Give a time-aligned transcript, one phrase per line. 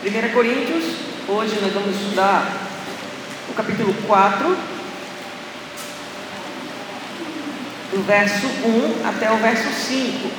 [0.00, 0.84] 1 Coríntios,
[1.26, 2.56] hoje nós vamos estudar
[3.50, 4.56] o capítulo 4,
[7.90, 10.30] do verso 1 até o verso 5.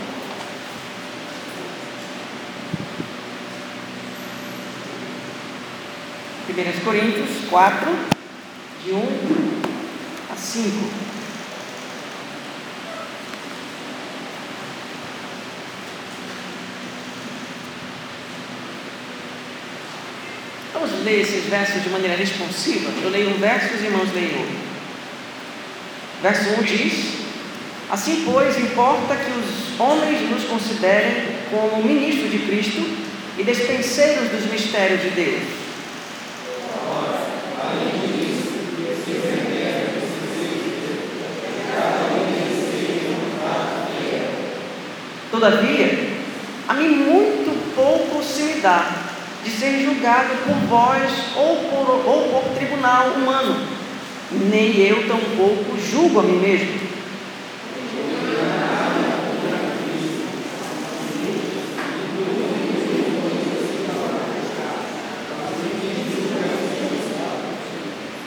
[6.46, 7.96] Primeiras Coríntios 4,
[8.86, 9.62] de 1
[10.32, 11.19] a 5.
[21.04, 22.92] Ler esses versos de maneira responsiva?
[23.02, 24.56] Eu leio um verso, os irmãos leem outro.
[26.22, 27.20] Verso 1 diz:
[27.90, 32.86] Assim, pois, importa que os homens nos considerem como ministros de Cristo
[33.38, 35.44] e despenseiros dos mistérios de Deus.
[45.32, 46.10] Todavia,
[46.68, 48.99] a mim muito pouco se me dá
[49.44, 53.68] de ser julgado por vós ou por, ou por tribunal humano.
[54.32, 56.90] Nem eu tampouco julgo a mim mesmo.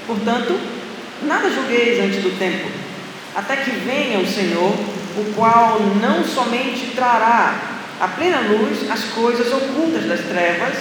[0.07, 0.61] Portanto,
[1.23, 2.69] nada julgueis antes do tempo,
[3.35, 4.73] até que venha o Senhor,
[5.17, 10.77] o qual não somente trará a plena luz as coisas ocultas das trevas,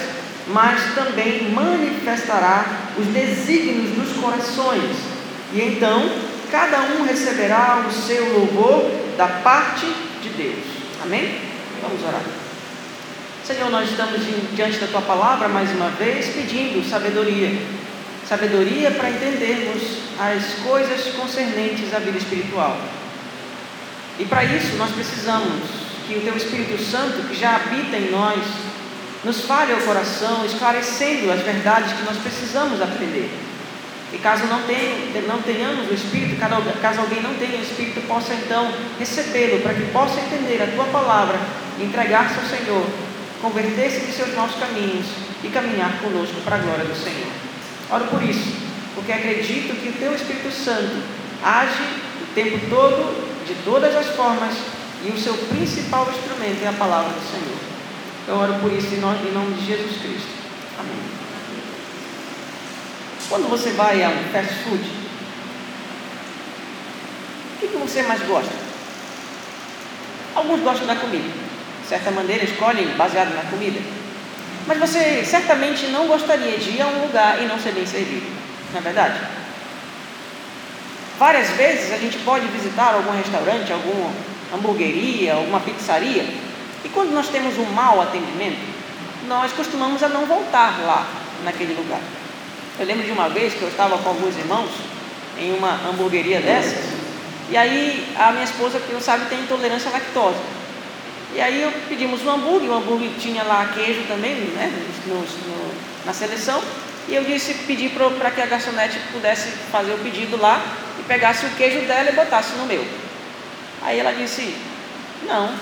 [0.48, 2.64] mas também manifestará
[2.98, 4.96] os desígnios dos corações.
[5.52, 6.10] E então
[6.50, 9.86] cada um receberá o seu louvor da parte
[10.22, 10.64] de Deus.
[11.02, 11.38] Amém?
[11.80, 12.22] Vamos orar.
[13.44, 14.20] Senhor, nós estamos
[14.54, 17.58] diante da tua palavra mais uma vez pedindo sabedoria.
[18.28, 19.82] Sabedoria para entendermos
[20.18, 22.78] as coisas concernentes à vida espiritual.
[24.18, 25.60] E para isso nós precisamos
[26.06, 28.38] que o teu Espírito Santo, que já habita em nós,
[29.24, 33.30] nos fale ao coração, esclarecendo as verdades que nós precisamos aprender.
[34.12, 36.38] E caso não, tenha, não tenhamos o Espírito,
[36.80, 40.84] caso alguém não tenha o Espírito, possa então recebê-lo, para que possa entender a tua
[40.86, 41.38] palavra,
[41.80, 42.86] entregar-se ao Senhor,
[43.40, 45.06] converter-se de seus maus caminhos
[45.42, 47.32] e caminhar conosco para a glória do Senhor.
[47.90, 48.52] Oro por isso,
[48.94, 51.02] porque acredito que o teu Espírito Santo
[51.42, 51.82] age
[52.22, 54.54] o tempo todo, de todas as formas,
[55.04, 57.71] e o seu principal instrumento é a palavra do Senhor.
[58.28, 60.28] Eu oro por isso em nome de Jesus Cristo.
[60.78, 60.96] Amém.
[63.28, 64.84] Quando você vai a um fast food,
[67.56, 68.52] o que, que você mais gosta?
[70.36, 71.28] Alguns gostam da comida.
[71.82, 73.80] De certa maneira, escolhem baseado na comida.
[74.66, 78.26] Mas você certamente não gostaria de ir a um lugar e não ser bem servido.
[78.72, 79.20] Não é verdade?
[81.18, 84.12] Várias vezes a gente pode visitar algum restaurante, alguma
[84.54, 86.24] hamburgueria, alguma pizzaria
[86.84, 88.58] e quando nós temos um mau atendimento,
[89.28, 91.06] nós costumamos a não voltar lá,
[91.44, 92.00] naquele lugar.
[92.78, 94.70] Eu lembro de uma vez que eu estava com alguns irmãos
[95.38, 96.84] em uma hamburgueria dessas,
[97.50, 100.38] e aí a minha esposa, que não sabe, tem intolerância à lactose.
[101.34, 104.70] E aí eu pedimos um hambúrguer, o hambúrguer tinha lá queijo também, né,
[105.06, 106.62] no, no, na seleção,
[107.08, 110.62] e eu disse, pedi para que a garçonete pudesse fazer o pedido lá
[110.98, 112.84] e pegasse o queijo dela e botasse no meu.
[113.82, 114.54] Aí ela disse,
[115.26, 115.52] não,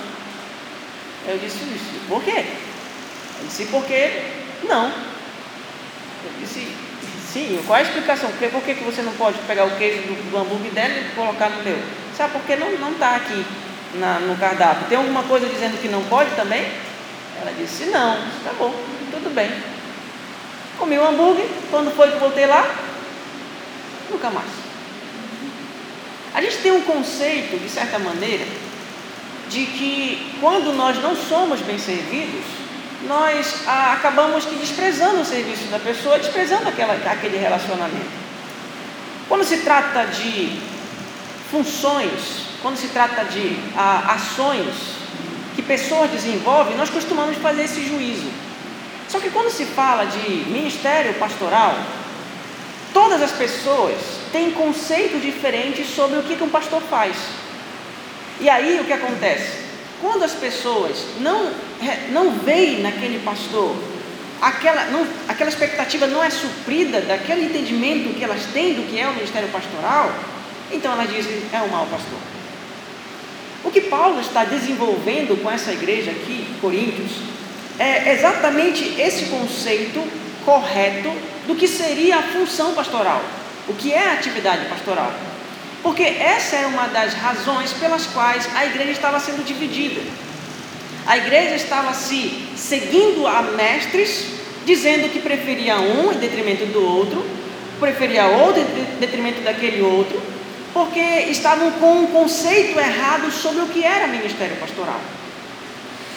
[1.27, 1.59] eu disse,
[2.07, 2.45] por quê?
[3.39, 4.21] Eu disse, porque
[4.67, 4.85] não.
[4.87, 6.67] Eu disse,
[7.31, 8.31] sim, qual é a explicação?
[8.31, 11.49] Por que, que você não pode pegar o queijo do, do hambúrguer dela e colocar
[11.49, 11.77] no meu?
[12.15, 13.45] Sabe, porque não está aqui
[13.95, 14.87] na, no cardápio.
[14.87, 16.65] Tem alguma coisa dizendo que não pode também?
[17.39, 18.15] Ela disse, não.
[18.15, 18.73] Disse, tá bom,
[19.11, 19.51] tudo bem.
[20.77, 22.75] Comi o hambúrguer, quando foi que voltei lá?
[24.09, 24.49] Nunca mais.
[26.33, 28.45] A gente tem um conceito, de certa maneira,
[29.51, 32.45] de que quando nós não somos bem servidos,
[33.05, 38.21] nós ah, acabamos que desprezando o serviço da pessoa, desprezando aquela, aquele relacionamento.
[39.27, 40.57] Quando se trata de
[41.51, 44.73] funções, quando se trata de ah, ações
[45.53, 48.31] que pessoas desenvolvem, nós costumamos fazer esse juízo.
[49.09, 51.77] Só que quando se fala de ministério pastoral,
[52.93, 53.97] todas as pessoas
[54.31, 57.17] têm conceitos diferentes sobre o que, que um pastor faz.
[58.41, 59.59] E aí o que acontece?
[60.01, 61.51] Quando as pessoas não,
[62.11, 63.75] não veem naquele pastor,
[64.41, 69.07] aquela, não, aquela expectativa não é suprida daquele entendimento que elas têm do que é
[69.07, 70.11] o ministério pastoral,
[70.71, 72.17] então elas dizem, é um mau pastor.
[73.63, 77.11] O que Paulo está desenvolvendo com essa igreja aqui, Coríntios,
[77.77, 80.01] é exatamente esse conceito
[80.43, 81.11] correto
[81.45, 83.21] do que seria a função pastoral,
[83.67, 85.13] o que é a atividade pastoral.
[85.81, 90.01] Porque essa era uma das razões pelas quais a igreja estava sendo dividida.
[91.05, 94.27] A igreja estava se seguindo a mestres
[94.65, 97.25] dizendo que preferia um em detrimento do outro,
[97.79, 100.21] preferia outro em detrimento daquele outro,
[100.73, 105.01] porque estavam com um conceito errado sobre o que era ministério pastoral.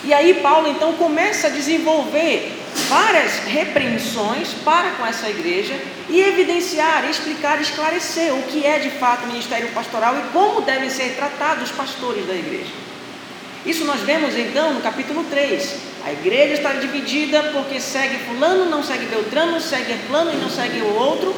[0.04, 2.63] E aí Paulo então começa a desenvolver
[2.94, 5.74] várias repreensões para com essa igreja
[6.08, 11.16] e evidenciar, explicar, esclarecer o que é de fato ministério pastoral e como devem ser
[11.16, 12.70] tratados os pastores da igreja.
[13.66, 15.76] Isso nós vemos então no capítulo 3.
[16.06, 20.80] A igreja está dividida porque segue fulano, não segue Beltrano, segue plano e não segue
[20.80, 21.34] o outro.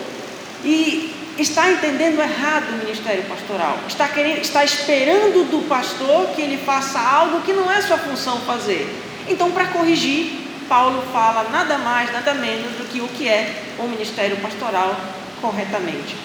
[0.63, 6.59] E está entendendo errado o ministério pastoral, está, querendo, está esperando do pastor que ele
[6.59, 8.87] faça algo que não é sua função fazer.
[9.29, 13.85] Então, para corrigir, Paulo fala nada mais, nada menos do que o que é o
[13.85, 14.95] ministério pastoral
[15.41, 16.17] corretamente.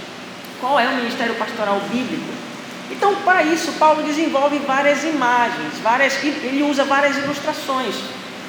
[0.60, 2.32] Qual é o ministério pastoral bíblico?
[2.92, 7.96] Então, para isso, Paulo desenvolve várias imagens, várias, ele usa várias ilustrações.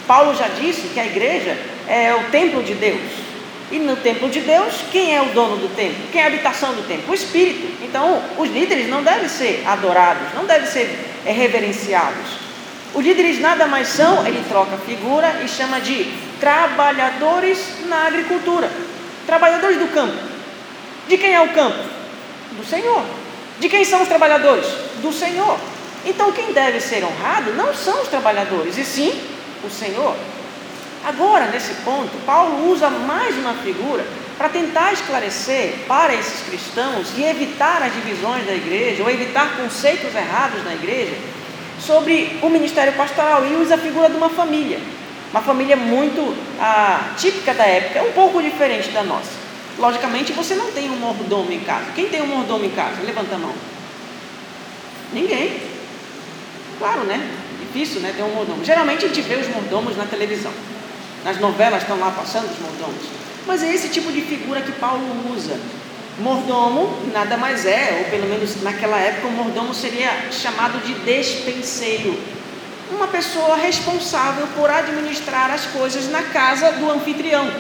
[0.06, 1.56] Paulo já disse que a igreja
[1.88, 3.22] é o templo de Deus.
[3.70, 5.96] E no templo de Deus, quem é o dono do templo?
[6.12, 7.10] Quem é a habitação do templo?
[7.10, 7.82] O Espírito.
[7.82, 10.90] Então, os líderes não devem ser adorados, não devem ser
[11.24, 12.41] é, reverenciados.
[12.94, 18.70] Os líderes nada mais são, ele troca figura e chama de trabalhadores na agricultura.
[19.26, 20.16] Trabalhadores do campo.
[21.08, 21.78] De quem é o campo?
[22.52, 23.02] Do Senhor.
[23.58, 24.66] De quem são os trabalhadores?
[25.00, 25.58] Do Senhor.
[26.04, 29.20] Então, quem deve ser honrado não são os trabalhadores, e sim
[29.64, 30.16] o Senhor.
[31.04, 34.04] Agora, nesse ponto, Paulo usa mais uma figura
[34.36, 40.14] para tentar esclarecer para esses cristãos e evitar as divisões da igreja, ou evitar conceitos
[40.14, 41.14] errados na igreja,
[41.86, 44.78] sobre o ministério pastoral, e usa a figura de uma família.
[45.30, 49.30] Uma família muito ah, típica da época, um pouco diferente da nossa.
[49.78, 51.86] Logicamente, você não tem um mordomo em casa.
[51.94, 53.02] Quem tem um mordomo em casa?
[53.02, 53.54] Levanta a mão.
[55.12, 55.60] Ninguém.
[56.78, 57.30] Claro, né?
[57.60, 58.12] Difícil, né?
[58.14, 58.64] Ter um mordomo.
[58.64, 60.52] Geralmente a gente vê os mordomos na televisão.
[61.24, 63.06] Nas novelas estão lá passando os mordomos.
[63.46, 65.02] Mas é esse tipo de figura que Paulo
[65.34, 65.58] usa.
[66.18, 72.18] Mordomo nada mais é, ou pelo menos naquela época, o mordomo seria chamado de despenseiro.
[72.90, 77.50] Uma pessoa responsável por administrar as coisas na casa do anfitrião.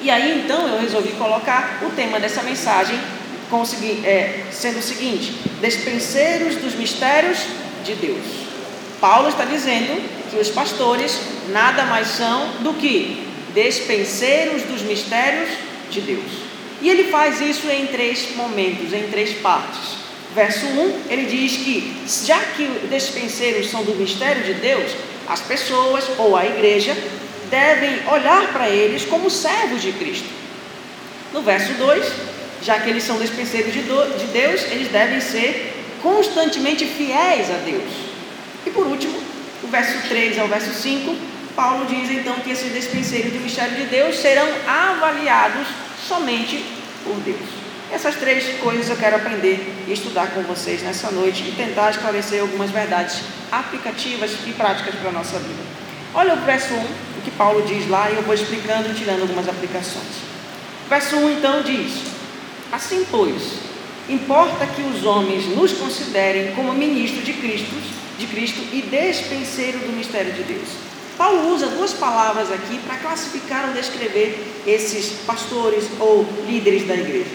[0.00, 2.98] E aí então eu resolvi colocar o tema dessa mensagem
[4.04, 7.38] é, sendo o seguinte: despenseiros dos mistérios
[7.84, 8.24] de Deus.
[9.00, 11.18] Paulo está dizendo que os pastores
[11.50, 15.50] nada mais são do que despenseiros dos mistérios
[15.90, 16.51] de Deus.
[16.82, 20.02] E ele faz isso em três momentos, em três partes.
[20.34, 21.94] Verso 1, ele diz que,
[22.26, 24.90] já que despenseiros são do mistério de Deus,
[25.28, 26.96] as pessoas ou a igreja
[27.48, 30.28] devem olhar para eles como servos de Cristo.
[31.32, 32.12] No verso 2,
[32.62, 33.82] já que eles são despenseiros de
[34.32, 37.92] Deus, eles devem ser constantemente fiéis a Deus.
[38.66, 39.16] E por último,
[39.62, 41.14] o verso 3 ao verso 5,
[41.54, 45.68] Paulo diz então que esses despenseiros do mistério de Deus serão avaliados
[46.06, 46.64] somente
[47.04, 47.48] por Deus.
[47.90, 52.40] Essas três coisas eu quero aprender e estudar com vocês nessa noite e tentar esclarecer
[52.40, 53.20] algumas verdades
[53.50, 55.62] aplicativas e práticas para a nossa vida.
[56.14, 59.22] Olha o verso 1, o que Paulo diz lá, e eu vou explicando e tirando
[59.22, 60.22] algumas aplicações.
[60.88, 62.02] Verso 1 então diz:
[62.70, 63.58] Assim, pois,
[64.08, 69.92] importa que os homens nos considerem como ministros de Cristo de Cristo e despenseiro do
[69.92, 70.68] mistério de Deus.
[71.16, 77.30] Paulo usa duas palavras aqui para classificar ou descrever esses pastores ou líderes da igreja.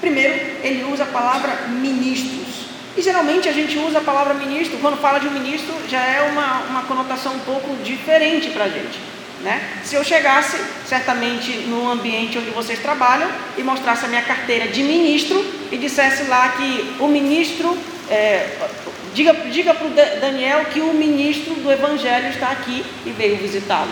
[0.00, 2.68] Primeiro, ele usa a palavra ministros.
[2.96, 6.30] E geralmente a gente usa a palavra ministro, quando fala de um ministro, já é
[6.30, 8.98] uma, uma conotação um pouco diferente para a gente.
[9.42, 9.62] Né?
[9.84, 14.82] Se eu chegasse, certamente, no ambiente onde vocês trabalham e mostrasse a minha carteira de
[14.82, 17.78] ministro e dissesse lá que o ministro,
[18.10, 18.56] é,
[19.14, 23.90] Diga, diga para o Daniel que o ministro do Evangelho está aqui e veio visitá-lo.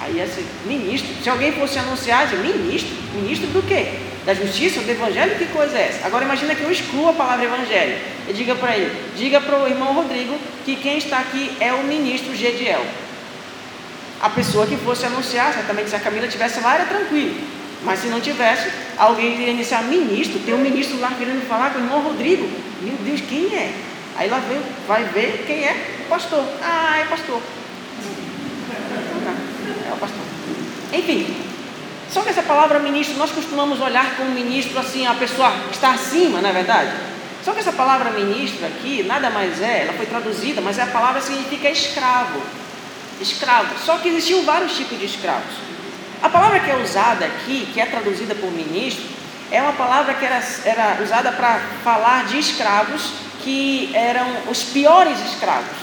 [0.00, 3.92] Aí assim, ministro, se alguém fosse anunciar, dizer, ministro, ministro do quê?
[4.26, 6.06] Da justiça, do Evangelho, que coisa é essa?
[6.06, 7.96] Agora imagina que eu excluo a palavra Evangelho.
[8.28, 11.84] E diga para ele, diga para o irmão Rodrigo que quem está aqui é o
[11.84, 12.84] ministro Gediel.
[14.20, 17.34] A pessoa que fosse anunciar, certamente se a Camila estivesse lá, era tranquilo.
[17.84, 21.78] Mas se não tivesse, alguém iria iniciar ministro, tem um ministro lá querendo falar com
[21.78, 22.48] o irmão Rodrigo.
[22.80, 23.72] Meu Deus, quem é?
[24.16, 26.44] Aí lá vem, vai ver quem é o pastor.
[26.62, 27.40] Ah, é pastor.
[29.88, 30.24] É o pastor.
[30.92, 31.36] Enfim,
[32.10, 36.40] só que essa palavra ministro, nós costumamos olhar como ministro assim, a pessoa está acima,
[36.40, 36.92] não é verdade?
[37.44, 41.20] Só que essa palavra ministro aqui, nada mais é, ela foi traduzida, mas a palavra
[41.20, 42.40] significa escravo.
[43.20, 43.74] Escravo.
[43.84, 45.73] Só que existiam vários tipos de escravos.
[46.24, 49.04] A palavra que é usada aqui, que é traduzida por ministro,
[49.50, 53.12] é uma palavra que era, era usada para falar de escravos
[53.42, 55.76] que eram os piores escravos.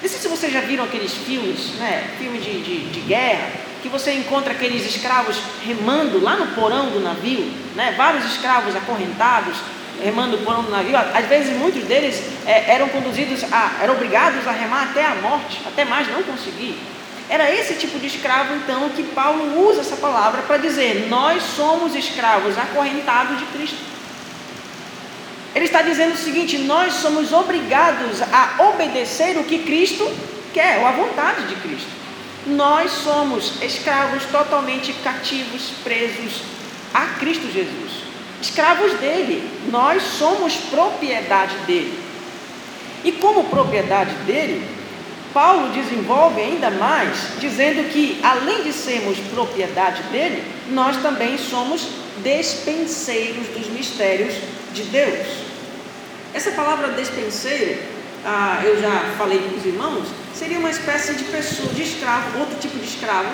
[0.00, 2.02] Não sei se vocês já viram aqueles filmes, né?
[2.16, 3.46] Filme de, de, de guerra,
[3.82, 7.44] que você encontra aqueles escravos remando lá no porão do navio,
[7.76, 7.92] né?
[7.94, 9.58] vários escravos acorrentados,
[10.02, 14.52] remando por um navio, às vezes muitos deles é, eram conduzidos, a, eram obrigados a
[14.52, 16.93] remar até a morte, até mais não conseguir.
[17.28, 21.94] Era esse tipo de escravo, então, que Paulo usa essa palavra para dizer: nós somos
[21.94, 23.78] escravos acorrentados de Cristo.
[25.54, 30.10] Ele está dizendo o seguinte: nós somos obrigados a obedecer o que Cristo
[30.52, 31.88] quer, ou a vontade de Cristo.
[32.46, 36.42] Nós somos escravos totalmente cativos, presos
[36.92, 38.04] a Cristo Jesus
[38.44, 39.48] escravos dele.
[39.70, 41.98] Nós somos propriedade dele.
[43.02, 44.66] E como propriedade dele,
[45.34, 51.88] Paulo desenvolve ainda mais, dizendo que além de sermos propriedade dele, nós também somos
[52.22, 54.32] despenseiros dos mistérios
[54.72, 55.26] de Deus.
[56.32, 57.82] Essa palavra despenseiro,
[58.24, 62.56] ah, eu já falei com os irmãos, seria uma espécie de pessoa, de escravo, outro
[62.60, 63.30] tipo de escravo,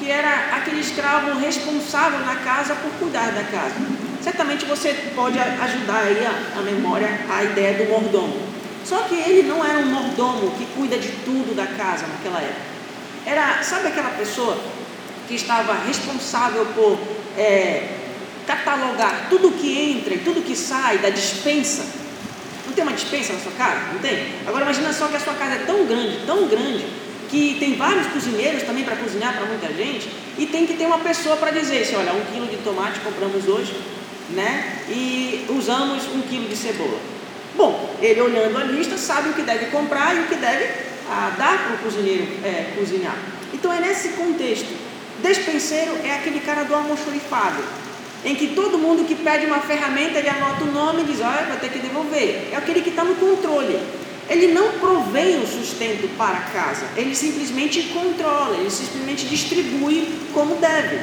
[0.00, 3.76] que era aquele escravo responsável na casa por cuidar da casa.
[4.20, 8.45] Certamente você pode ajudar aí a, a memória, a ideia do mordomo.
[8.86, 12.76] Só que ele não era um mordomo que cuida de tudo da casa naquela época.
[13.26, 14.56] Era, sabe aquela pessoa
[15.26, 16.96] que estava responsável por
[17.36, 17.88] é,
[18.46, 21.84] catalogar tudo que entra e tudo que sai da dispensa?
[22.64, 23.92] Não tem uma dispensa na sua casa?
[23.92, 24.34] Não tem?
[24.46, 26.86] Agora imagina só que a sua casa é tão grande, tão grande,
[27.28, 31.00] que tem vários cozinheiros também para cozinhar para muita gente, e tem que ter uma
[31.00, 33.74] pessoa para dizer assim, olha, um quilo de tomate compramos hoje,
[34.30, 34.84] né?
[34.88, 37.15] E usamos um quilo de cebola.
[37.56, 40.68] Bom, ele olhando a lista sabe o que deve comprar e o que deve
[41.08, 43.16] ah, dar para o cozinheiro é, cozinhar.
[43.54, 44.68] Então é nesse contexto.
[45.22, 47.62] Despenseiro é aquele cara do almoxorifado,
[48.24, 51.46] em que todo mundo que pede uma ferramenta ele anota o nome e diz, olha,
[51.46, 52.50] vai ter que devolver.
[52.52, 53.80] É aquele que está no controle.
[54.28, 61.00] Ele não provém o sustento para casa, ele simplesmente controla, ele simplesmente distribui como deve.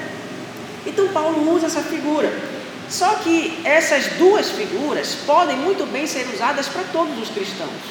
[0.86, 2.32] Então Paulo usa essa figura.
[2.94, 7.82] Só que essas duas figuras podem muito bem ser usadas para todos os cristãos.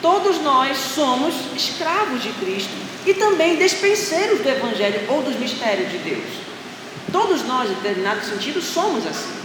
[0.00, 2.72] Todos nós somos escravos de Cristo
[3.04, 6.24] e também despenseiros do Evangelho ou dos mistérios de Deus.
[7.12, 9.36] Todos nós, em determinado sentido, somos assim.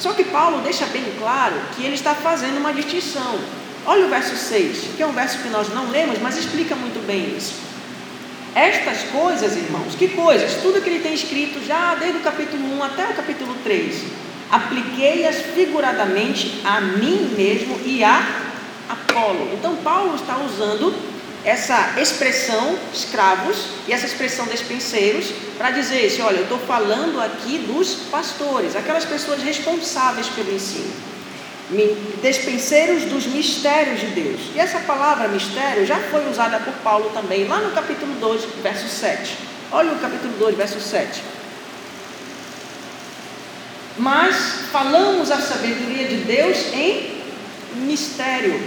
[0.00, 3.38] Só que Paulo deixa bem claro que ele está fazendo uma distinção.
[3.86, 7.00] Olha o verso 6, que é um verso que nós não lemos, mas explica muito
[7.06, 7.54] bem isso.
[8.56, 10.54] Estas coisas, irmãos, que coisas?
[10.60, 15.36] Tudo que ele tem escrito já desde o capítulo 1 até o capítulo 3 apliquei-as
[15.54, 18.46] figuradamente a mim mesmo e a
[18.88, 19.50] Apolo.
[19.52, 20.94] Então, Paulo está usando
[21.44, 27.58] essa expressão escravos e essa expressão despenseiros para dizer isso, olha, eu estou falando aqui
[27.58, 30.92] dos pastores, aquelas pessoas responsáveis pelo ensino,
[32.22, 34.40] despenseiros dos mistérios de Deus.
[34.54, 38.88] E essa palavra mistério já foi usada por Paulo também lá no capítulo 2, verso
[38.88, 39.36] 7.
[39.70, 41.22] Olha o capítulo 2, verso 7.
[43.98, 44.36] Mas
[44.70, 47.18] falamos a sabedoria de Deus em
[47.74, 48.60] mistério,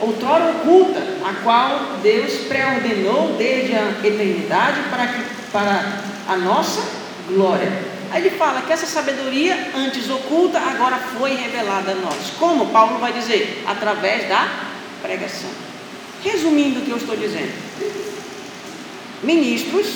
[0.00, 6.82] outrora oculta, a qual Deus pré-ordenou desde a eternidade para, que, para a nossa
[7.28, 7.70] glória.
[8.10, 12.30] Aí ele fala que essa sabedoria antes oculta agora foi revelada a nós.
[12.38, 13.62] Como Paulo vai dizer?
[13.66, 14.48] Através da
[15.02, 15.50] pregação.
[16.22, 17.52] Resumindo o que eu estou dizendo,
[19.22, 19.86] ministros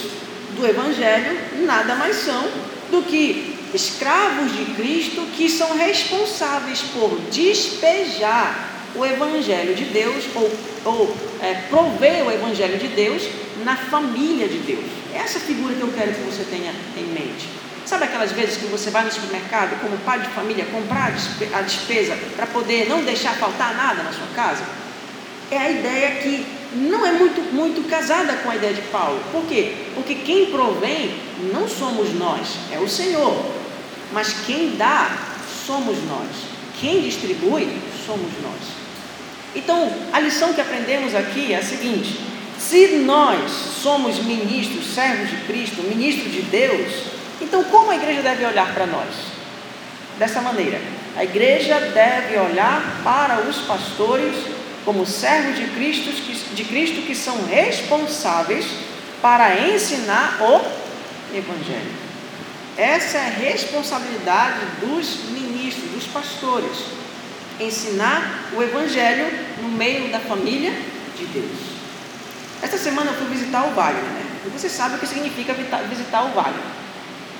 [0.56, 2.42] do Evangelho nada mais são
[2.90, 10.50] do que escravos de Cristo que são responsáveis por despejar o Evangelho de Deus ou,
[10.84, 13.28] ou é, prover o Evangelho de Deus
[13.64, 14.86] na família de Deus.
[15.14, 17.48] Essa figura que eu quero que você tenha em mente.
[17.84, 21.10] Sabe aquelas vezes que você vai no supermercado como pai de família comprar
[21.54, 24.62] a despesa para poder não deixar faltar nada na sua casa?
[25.50, 29.20] É a ideia que não é muito, muito casada com a ideia de Paulo.
[29.32, 29.74] Por quê?
[29.94, 31.14] Porque quem provém
[31.52, 33.36] não somos nós, é o Senhor.
[34.12, 35.10] Mas quem dá
[35.66, 36.28] somos nós.
[36.80, 37.68] Quem distribui
[38.06, 38.78] somos nós.
[39.54, 42.20] Então, a lição que aprendemos aqui é a seguinte:
[42.58, 46.92] se nós somos ministros, servos de Cristo, ministros de Deus,
[47.40, 49.08] então como a igreja deve olhar para nós?
[50.18, 50.80] Dessa maneira,
[51.16, 54.34] a igreja deve olhar para os pastores
[54.88, 56.10] como servos de Cristo,
[56.54, 58.64] de Cristo que são responsáveis
[59.20, 61.92] para ensinar o Evangelho.
[62.74, 66.86] Essa é a responsabilidade dos ministros, dos pastores.
[67.60, 69.30] Ensinar o Evangelho
[69.60, 70.72] no meio da família
[71.18, 71.58] de Deus.
[72.62, 74.24] Esta semana eu fui visitar o Wagner, né?
[74.46, 76.64] E você sabe o que significa visitar o Wagner.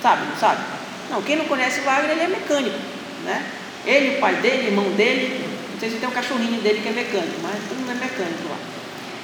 [0.03, 0.61] Sabe, não sabe?
[1.09, 2.77] Não, quem não conhece o Wagner, ele é mecânico,
[3.25, 3.43] né?
[3.87, 6.89] Ele, o pai dele, o irmão dele, não sei se tem um cachorrinho dele que
[6.89, 8.57] é mecânico, mas todo mundo é mecânico lá.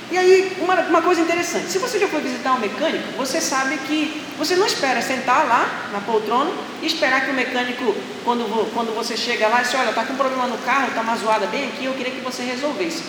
[0.09, 3.77] E aí, uma, uma coisa interessante: se você já foi visitar um mecânico, você sabe
[3.79, 6.49] que você não espera sentar lá na poltrona
[6.81, 7.93] e esperar que o mecânico,
[8.23, 11.17] quando, quando você chega lá, diz: Olha, está com um problema no carro, está uma
[11.17, 13.03] zoada bem aqui, eu queria que você resolvesse.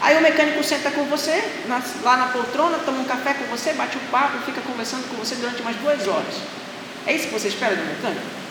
[0.00, 3.72] Aí o mecânico senta com você, na, lá na poltrona, toma um café com você,
[3.72, 6.34] bate um papo, fica conversando com você durante umas duas horas.
[7.04, 8.45] É isso que você espera do mecânico?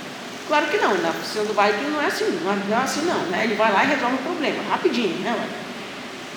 [0.48, 3.42] Claro que não, na oficina do bike não é assim, não é assim não, né?
[3.44, 5.36] Ele vai lá e resolve o problema, rapidinho, né?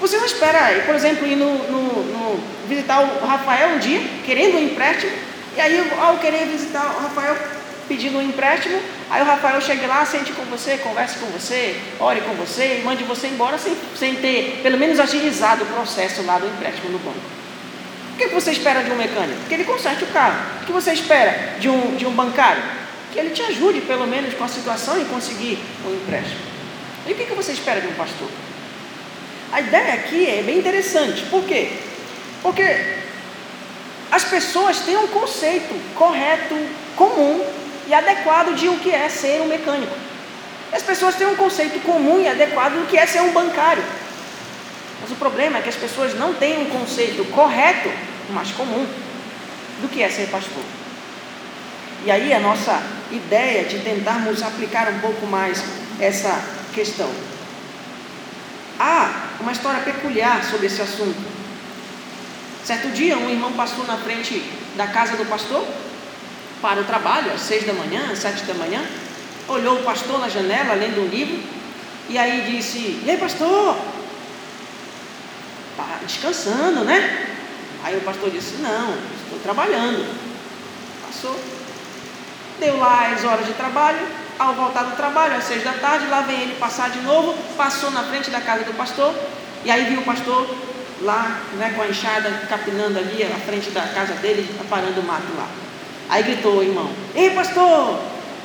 [0.00, 4.56] Você não espera, por exemplo, ir no, no, no, visitar o Rafael um dia, querendo
[4.56, 5.12] um empréstimo,
[5.56, 7.36] e aí ao querer visitar o Rafael
[7.88, 12.20] pedindo um empréstimo, aí o Rafael chega lá, sente com você, converse com você, ore
[12.20, 16.46] com você mande você embora sem, sem ter pelo menos agilizado o processo lá do
[16.46, 17.18] empréstimo no banco.
[18.14, 19.40] O que você espera de um mecânico?
[19.48, 20.38] Que ele conserte o carro.
[20.62, 22.62] O que você espera de um, de um bancário?
[23.12, 26.40] Que ele te ajude pelo menos com a situação e conseguir um empréstimo.
[27.06, 28.28] E o que você espera de um pastor?
[29.50, 31.22] A ideia aqui é bem interessante.
[31.26, 31.70] Por quê?
[32.42, 32.98] Porque
[34.10, 36.54] as pessoas têm um conceito correto,
[36.96, 37.44] comum
[37.86, 39.96] e adequado de o que é ser um mecânico.
[40.70, 43.82] As pessoas têm um conceito comum e adequado do que é ser um bancário.
[45.00, 47.90] Mas o problema é que as pessoas não têm um conceito correto,
[48.30, 48.86] mas comum,
[49.80, 50.62] do que é ser pastor.
[52.04, 55.62] E aí a nossa ideia de tentarmos aplicar um pouco mais
[56.00, 56.42] essa
[56.74, 57.10] questão.
[58.78, 61.16] Há uma história peculiar sobre esse assunto.
[62.64, 64.42] Certo dia, um irmão passou na frente
[64.76, 65.66] da casa do pastor
[66.60, 68.84] para o trabalho, às seis da manhã, às sete da manhã,
[69.48, 71.40] olhou o pastor na janela lendo um livro
[72.08, 73.76] e aí disse: E aí, pastor?
[75.70, 77.36] Está descansando, né?
[77.82, 80.06] Aí o pastor disse: Não, estou trabalhando.
[81.06, 81.57] Passou.
[82.58, 83.98] Deu lá as horas de trabalho,
[84.38, 87.90] ao voltar do trabalho, às seis da tarde, lá vem ele passar de novo, passou
[87.90, 89.14] na frente da casa do pastor,
[89.64, 90.48] e aí viu o pastor
[91.02, 95.32] lá, né, com a enxada, capinando ali à frente da casa dele, aparando o mato
[95.36, 95.48] lá.
[96.08, 98.00] Aí gritou o irmão, ei pastor,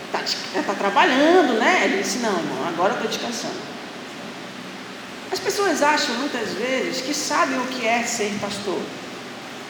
[0.06, 1.82] está tá trabalhando, né?
[1.86, 3.74] Ele disse, não, irmão, agora estou descansando.
[5.32, 8.80] As pessoas acham muitas vezes que sabem o que é ser pastor.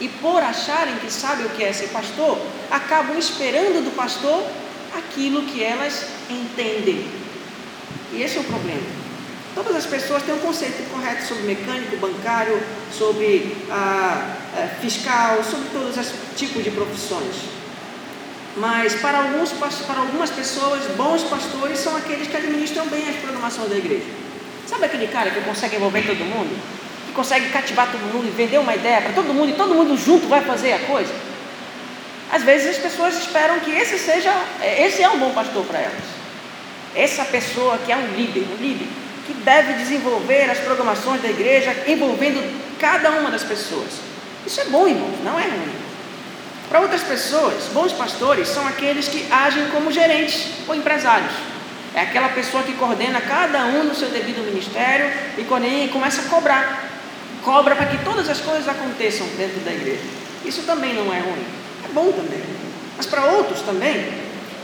[0.04, 2.38] E por acharem que sabem o que é ser pastor,
[2.70, 4.44] acabam esperando do pastor
[4.94, 7.10] aquilo que elas entendem.
[8.12, 8.84] E esse é o problema.
[9.56, 12.62] Todas as pessoas têm um conceito correto sobre mecânico, bancário,
[12.92, 17.36] sobre ah, eh, fiscal, sobre todos os tipos de profissões.
[18.58, 23.70] Mas para, alguns, para algumas pessoas, bons pastores são aqueles que administram bem as programações
[23.70, 24.04] da igreja.
[24.68, 26.83] Sabe aquele cara que consegue envolver todo mundo?
[27.14, 30.28] Consegue cativar todo mundo e vender uma ideia para todo mundo e todo mundo junto
[30.28, 31.14] vai fazer a coisa?
[32.32, 34.34] Às vezes as pessoas esperam que esse seja,
[34.80, 36.04] esse é um bom pastor para elas.
[36.96, 38.88] Essa pessoa que é um líder, um líder,
[39.28, 42.44] que deve desenvolver as programações da igreja envolvendo
[42.80, 43.90] cada uma das pessoas.
[44.46, 45.72] Isso é bom, irmãos, não é ruim.
[46.70, 51.32] Para outras pessoas, bons pastores são aqueles que agem como gerentes ou empresários.
[51.94, 55.06] É aquela pessoa que coordena cada um no seu devido ministério
[55.38, 56.93] e começa a cobrar.
[57.44, 60.02] Cobra para que todas as coisas aconteçam dentro da igreja.
[60.46, 62.42] Isso também não é ruim bom também.
[62.98, 64.06] Mas para outros também,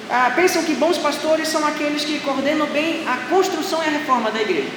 [0.09, 4.31] ah, pensam que bons pastores são aqueles que coordenam bem a construção e a reforma
[4.31, 4.67] da igreja.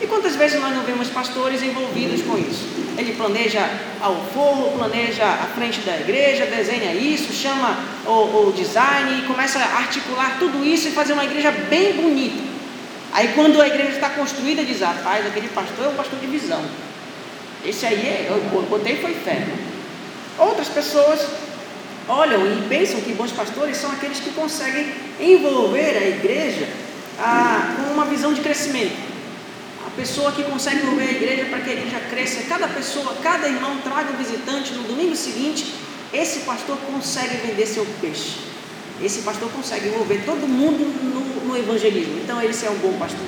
[0.00, 2.66] E quantas vezes nós não vemos pastores envolvidos com isso?
[2.98, 3.60] Ele planeja
[4.02, 9.58] o forro, planeja a frente da igreja, desenha isso, chama o, o design e começa
[9.58, 12.42] a articular tudo isso e fazer uma igreja bem bonita.
[13.12, 16.64] Aí quando a igreja está construída, diz, rapaz, aquele pastor é um pastor de visão.
[17.64, 19.42] Esse aí, é, eu botei foi fé.
[20.38, 21.26] Outras pessoas
[22.08, 26.68] olham e pensam que bons pastores são aqueles que conseguem envolver a igreja
[27.18, 28.96] ah, com uma visão de crescimento.
[29.86, 33.48] A pessoa que consegue envolver a igreja para que a igreja cresça, cada pessoa, cada
[33.48, 35.72] irmão traga um visitante no domingo seguinte,
[36.12, 38.38] esse pastor consegue vender seu peixe.
[39.02, 42.20] Esse pastor consegue envolver todo mundo no, no evangelismo.
[42.22, 43.26] Então esse é um bom pastor.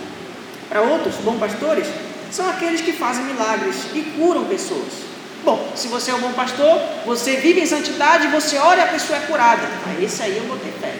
[0.68, 1.86] Para outros, bons pastores
[2.30, 5.06] são aqueles que fazem milagres e curam pessoas.
[5.44, 8.88] Bom, se você é um bom pastor, você vive em santidade, você ora e a
[8.88, 9.62] pessoa é curada.
[9.86, 10.94] Ah, esse aí eu vou ter fé.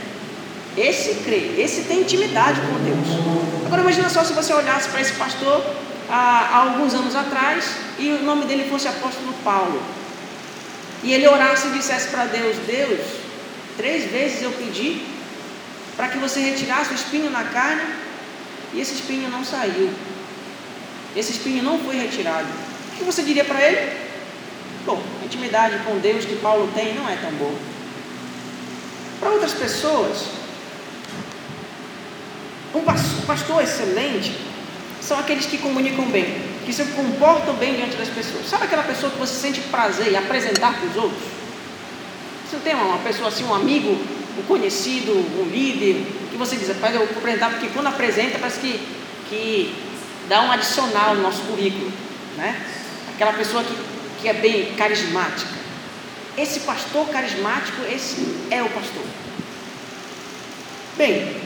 [0.77, 3.67] Esse crê, esse tem intimidade com Deus.
[3.67, 5.65] Agora imagina só se você olhasse para esse pastor
[6.09, 7.65] há, há alguns anos atrás
[7.99, 9.83] e o nome dele fosse apóstolo Paulo.
[11.03, 13.01] E ele orasse e dissesse para Deus, Deus,
[13.77, 15.03] três vezes eu pedi
[15.97, 17.83] para que você retirasse o espinho na carne
[18.75, 19.91] e esse espinho não saiu.
[21.17, 22.47] Esse espinho não foi retirado.
[22.93, 23.93] O que você diria para ele?
[24.85, 27.55] Bom, a intimidade com Deus que Paulo tem não é tão boa.
[29.19, 30.27] Para outras pessoas,
[32.75, 32.83] um
[33.27, 34.37] pastor excelente
[35.01, 36.57] são aqueles que comunicam bem.
[36.67, 38.49] que se comportam bem diante das pessoas.
[38.49, 41.23] Sabe aquela pessoa que você sente prazer em apresentar para os outros?
[42.45, 43.97] Você não tem uma pessoa assim, um amigo,
[44.37, 48.59] um conhecido, um líder, que você diz, rapaz, eu vou apresentar, porque quando apresenta parece
[48.59, 48.81] que,
[49.29, 49.75] que
[50.29, 51.93] dá um adicional no nosso currículo,
[52.37, 52.61] né?
[53.15, 53.77] Aquela pessoa que,
[54.21, 55.57] que é bem carismática.
[56.37, 59.05] Esse pastor carismático, esse é o pastor.
[60.99, 61.37] Bem,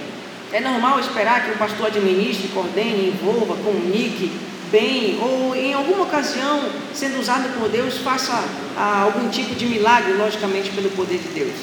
[0.53, 4.31] é normal esperar que o pastor administre, coordene, envolva, comunique
[4.71, 8.33] bem, ou em alguma ocasião, sendo usado por Deus, faça
[8.77, 11.57] ah, algum tipo de milagre, logicamente pelo poder de Deus.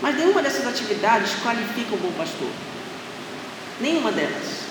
[0.00, 2.48] Mas nenhuma dessas atividades qualifica o bom pastor.
[3.80, 4.61] Nenhuma delas.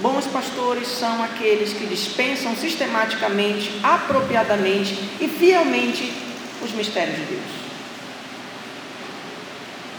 [0.00, 6.12] Bons pastores são aqueles que dispensam sistematicamente, apropriadamente e fielmente
[6.62, 7.42] os mistérios de Deus.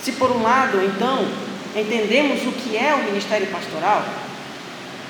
[0.02, 1.28] Se por um lado, então,
[1.76, 4.06] entendemos o que é o ministério pastoral,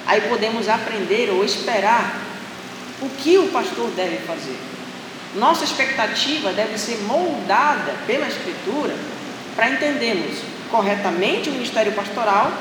[0.08, 2.20] aí podemos aprender ou esperar
[3.00, 4.58] o que o pastor deve fazer.
[5.36, 8.96] Nossa expectativa deve ser moldada pela Escritura
[9.56, 10.40] para entendermos
[10.72, 12.52] corretamente o ministério pastoral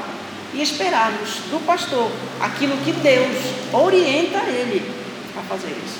[0.54, 3.37] e esperarmos do pastor aquilo que Deus
[3.72, 4.90] orienta ele
[5.37, 5.98] a fazer isso.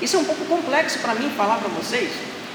[0.00, 2.10] Isso é um pouco complexo para mim falar para vocês,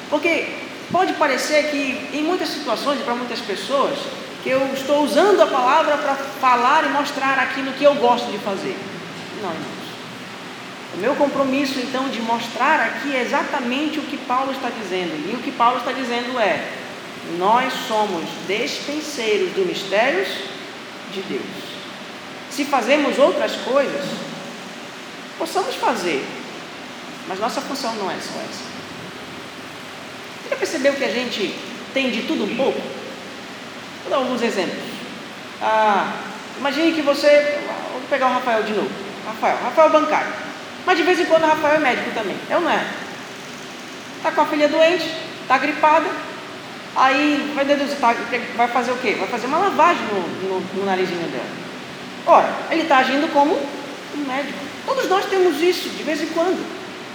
[0.10, 0.48] porque
[0.92, 3.98] pode parecer que em muitas situações, para muitas pessoas,
[4.44, 8.38] que eu estou usando a palavra para falar e mostrar aquilo que eu gosto de
[8.40, 8.78] fazer.
[9.42, 9.78] Não, irmãos.
[10.94, 15.32] O meu compromisso, então, de mostrar aqui é exatamente o que Paulo está dizendo.
[15.32, 16.70] E o que Paulo está dizendo é:
[17.38, 20.28] nós somos despenseiros dos mistérios
[21.12, 21.78] de Deus.
[22.50, 24.06] Se fazemos outras coisas,
[25.38, 26.26] possamos fazer,
[27.28, 28.64] mas nossa função não é só essa.
[30.42, 31.54] Você já percebeu que a gente
[31.94, 32.82] tem de tudo um pouco?
[34.04, 34.84] Vou dar alguns exemplos.
[35.62, 36.14] Ah,
[36.58, 37.60] imagine que você.
[37.92, 38.90] Vou pegar o Rafael de novo.
[39.26, 40.34] Rafael, Rafael é bancário.
[40.86, 42.38] Mas de vez em quando o Rafael é médico também.
[42.50, 42.86] É ou não é?
[44.18, 45.06] Está com a filha doente,
[45.42, 46.10] está gripada.
[46.96, 48.16] Aí vai deduzir, tá,
[48.56, 49.16] vai fazer o quê?
[49.20, 51.68] Vai fazer uma lavagem no, no, no narizinho dela.
[52.26, 54.58] Ora, ele está agindo como um médico.
[54.86, 56.66] Todos nós temos isso de vez em quando.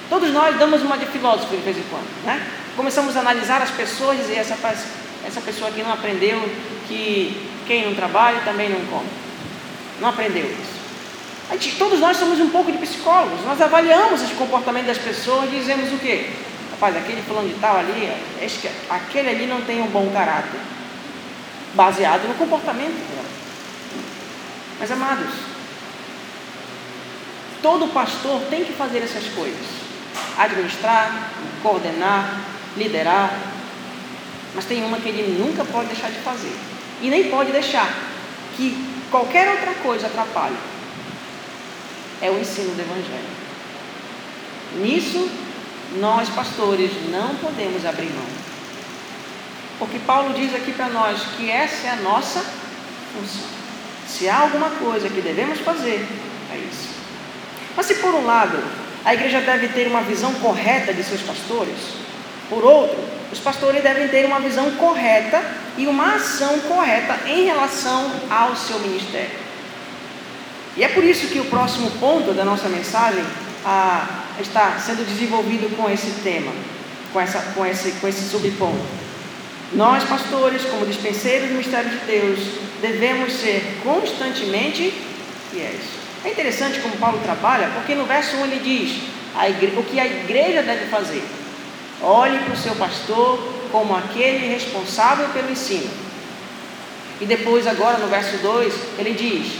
[0.08, 2.46] Todos nós damos uma de filósofo de vez em quando, né?
[2.76, 4.56] Começamos a analisar as pessoas e essa,
[5.26, 6.40] essa pessoa aqui não aprendeu
[6.86, 9.08] que quem não trabalha também não come.
[10.00, 10.82] Não aprendeu isso.
[11.50, 13.44] Gente, todos nós somos um pouco de psicólogos.
[13.44, 16.30] Nós avaliamos esse comportamento das pessoas e dizemos o quê?
[16.82, 18.12] Rapaz, aquele fulano de tal ali,
[18.90, 20.58] aquele ali não tem um bom caráter.
[21.74, 23.28] Baseado no comportamento dela.
[24.80, 25.32] Mas amados,
[27.62, 29.64] todo pastor tem que fazer essas coisas:
[30.36, 31.30] administrar,
[31.62, 32.40] coordenar,
[32.76, 33.32] liderar.
[34.52, 36.56] Mas tem uma que ele nunca pode deixar de fazer.
[37.00, 37.94] E nem pode deixar
[38.56, 38.76] que
[39.08, 40.58] qualquer outra coisa atrapalhe.
[42.20, 43.42] É o ensino do Evangelho.
[44.78, 45.30] Nisso,
[45.96, 48.26] nós pastores não podemos abrir mão.
[49.78, 53.48] Porque Paulo diz aqui para nós que essa é a nossa função.
[54.06, 56.06] Se há alguma coisa que devemos fazer,
[56.52, 56.90] é isso.
[57.76, 58.62] Mas se por um lado
[59.04, 61.76] a igreja deve ter uma visão correta de seus pastores,
[62.48, 62.98] por outro,
[63.32, 65.42] os pastores devem ter uma visão correta
[65.76, 69.40] e uma ação correta em relação ao seu ministério.
[70.76, 73.24] E é por isso que o próximo ponto da nossa mensagem
[73.64, 76.52] ah, está sendo desenvolvido com esse tema,
[77.12, 79.02] com, essa, com, esse, com esse subponto.
[79.74, 82.38] Nós, pastores, como dispenseiros do mistério de Deus,
[82.80, 84.92] devemos ser constantemente
[85.50, 85.80] fiéis.
[86.24, 89.12] É interessante como Paulo trabalha, porque no verso 1 ele diz
[89.78, 91.24] o que a igreja deve fazer.
[92.02, 93.38] Olhe para o seu pastor
[93.70, 95.90] como aquele responsável pelo ensino.
[97.20, 99.52] E depois, agora no verso 2, ele diz: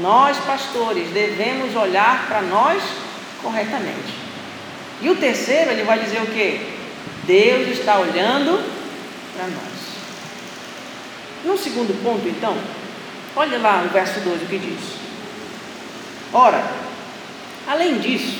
[0.00, 2.82] Nós, pastores, devemos olhar para nós
[3.42, 4.14] corretamente.
[5.00, 6.60] E o terceiro, ele vai dizer o que?
[7.24, 8.62] Deus está olhando
[9.34, 9.72] para nós.
[11.44, 12.56] No segundo ponto, então,
[13.34, 15.02] olha lá no verso 2 o que diz.
[16.32, 16.64] Ora,
[17.66, 18.38] além disso,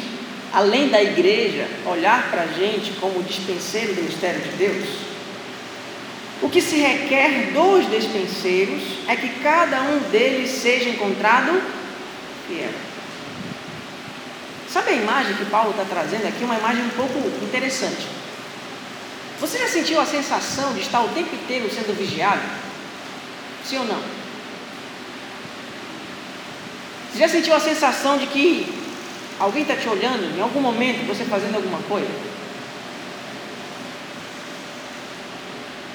[0.53, 4.89] além da igreja olhar para a gente como dispenseiro do mistério de Deus,
[6.41, 11.63] o que se requer dos dispenseiros é que cada um deles seja encontrado
[12.49, 12.71] fiel.
[14.73, 16.45] Sabe a imagem que Paulo está trazendo aqui?
[16.45, 18.07] Uma imagem um pouco interessante.
[19.41, 22.41] Você já sentiu a sensação de estar o tempo inteiro sendo vigiado?
[23.65, 24.03] Sim ou não?
[27.13, 28.83] Você já sentiu a sensação de que
[29.43, 32.07] Alguém está te olhando em algum momento você fazendo alguma coisa?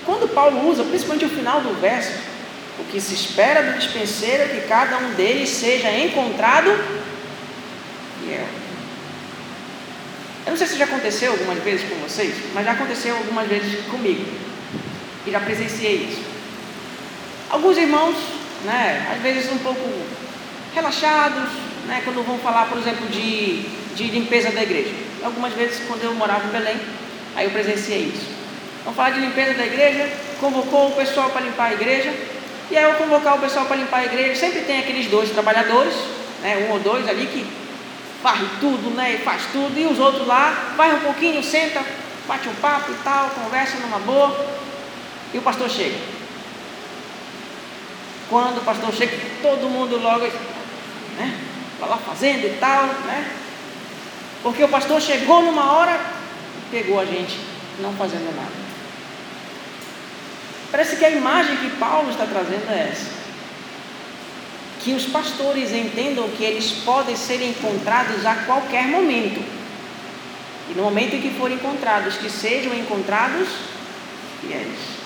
[0.06, 2.12] Quando Paulo usa, principalmente o final do verso,
[2.78, 6.72] o que se espera do dispenseiro é que cada um deles seja encontrado
[8.20, 8.46] fiel.
[10.48, 13.86] Eu não sei se já aconteceu algumas vezes com vocês, mas já aconteceu algumas vezes
[13.88, 14.24] comigo.
[15.26, 16.22] E já presenciei isso.
[17.50, 18.16] Alguns irmãos,
[18.64, 19.82] né, às vezes um pouco
[20.74, 21.50] relaxados,
[21.86, 24.94] né, quando vão falar, por exemplo, de, de limpeza da igreja.
[25.22, 26.80] Algumas vezes, quando eu morava em Belém,
[27.36, 28.28] aí eu presenciei isso.
[28.86, 32.14] Vamos falar de limpeza da igreja, convocou o pessoal para limpar a igreja,
[32.72, 35.94] e aí eu convocar o pessoal para limpar a igreja, sempre tem aqueles dois trabalhadores,
[36.42, 37.67] né, um ou dois ali que
[38.28, 41.82] varre tudo, né, e faz tudo, e os outros lá, vai um pouquinho, senta,
[42.28, 44.38] bate um papo e tal, conversa numa boa,
[45.34, 45.98] e o pastor chega.
[48.30, 50.26] Quando o pastor chega, todo mundo logo,
[51.18, 51.40] né,
[51.80, 53.32] vai lá fazendo e tal, né,
[54.44, 55.98] porque o pastor chegou numa hora
[56.70, 57.40] pegou a gente
[57.80, 58.52] não fazendo nada.
[60.70, 63.17] Parece que a imagem que Paulo está trazendo é essa.
[64.84, 69.44] Que os pastores entendam que eles podem ser encontrados a qualquer momento.
[70.70, 73.48] E no momento em que forem encontrados, que sejam encontrados
[74.42, 74.98] fiéis.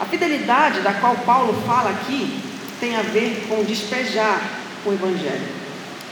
[0.00, 2.40] A fidelidade da qual Paulo fala aqui
[2.78, 4.40] tem a ver com despejar
[4.84, 5.48] o Evangelho.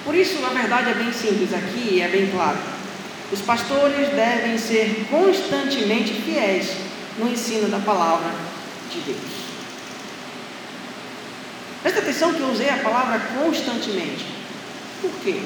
[0.05, 2.59] Por isso, na verdade, é bem simples aqui e é bem claro.
[3.33, 6.73] Os pastores devem ser constantemente fiéis
[7.19, 8.31] no ensino da palavra
[8.91, 9.44] de Deus.
[11.85, 14.25] Presta atenção que eu usei a palavra constantemente.
[15.03, 15.39] Por quê?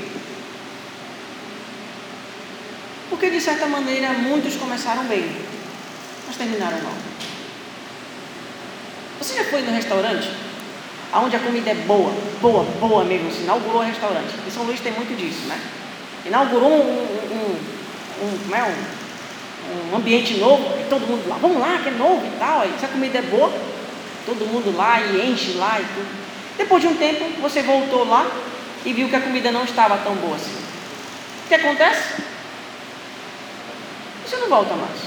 [3.10, 5.28] Porque de certa maneira muitos começaram bem,
[6.28, 6.92] mas terminaram mal.
[9.20, 10.30] Você já foi no restaurante?
[11.12, 14.32] Onde a comida é boa, boa, boa mesmo, se inaugurou o restaurante.
[14.46, 15.60] Em São Luís tem muito disso, né?
[16.24, 17.56] Inaugurou um, um,
[18.22, 18.98] um, um, é, um
[19.92, 22.72] um ambiente novo, e todo mundo lá, vamos lá, que é novo e tal, aí
[22.78, 23.52] se a comida é boa,
[24.24, 26.27] todo mundo lá e enche lá e tudo.
[26.58, 28.30] Depois de um tempo, você voltou lá
[28.84, 30.58] e viu que a comida não estava tão boa assim.
[31.44, 32.22] O que acontece?
[34.26, 34.98] Você não volta mais.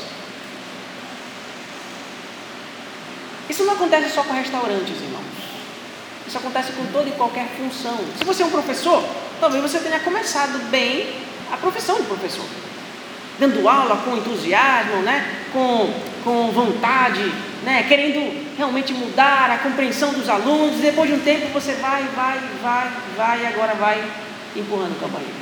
[3.49, 5.21] Isso não acontece só com restaurantes, irmãos.
[6.25, 7.99] Isso acontece com toda e qualquer função.
[8.17, 9.03] Se você é um professor,
[9.39, 11.13] talvez você tenha começado bem
[11.51, 12.45] a profissão de professor
[13.41, 15.27] dando aula com entusiasmo, né?
[15.51, 15.91] com,
[16.23, 17.23] com vontade,
[17.63, 17.83] né?
[17.87, 22.91] querendo realmente mudar a compreensão dos alunos, depois de um tempo você vai, vai, vai,
[23.15, 24.03] vai, e agora vai
[24.55, 25.41] empurrando o campainho.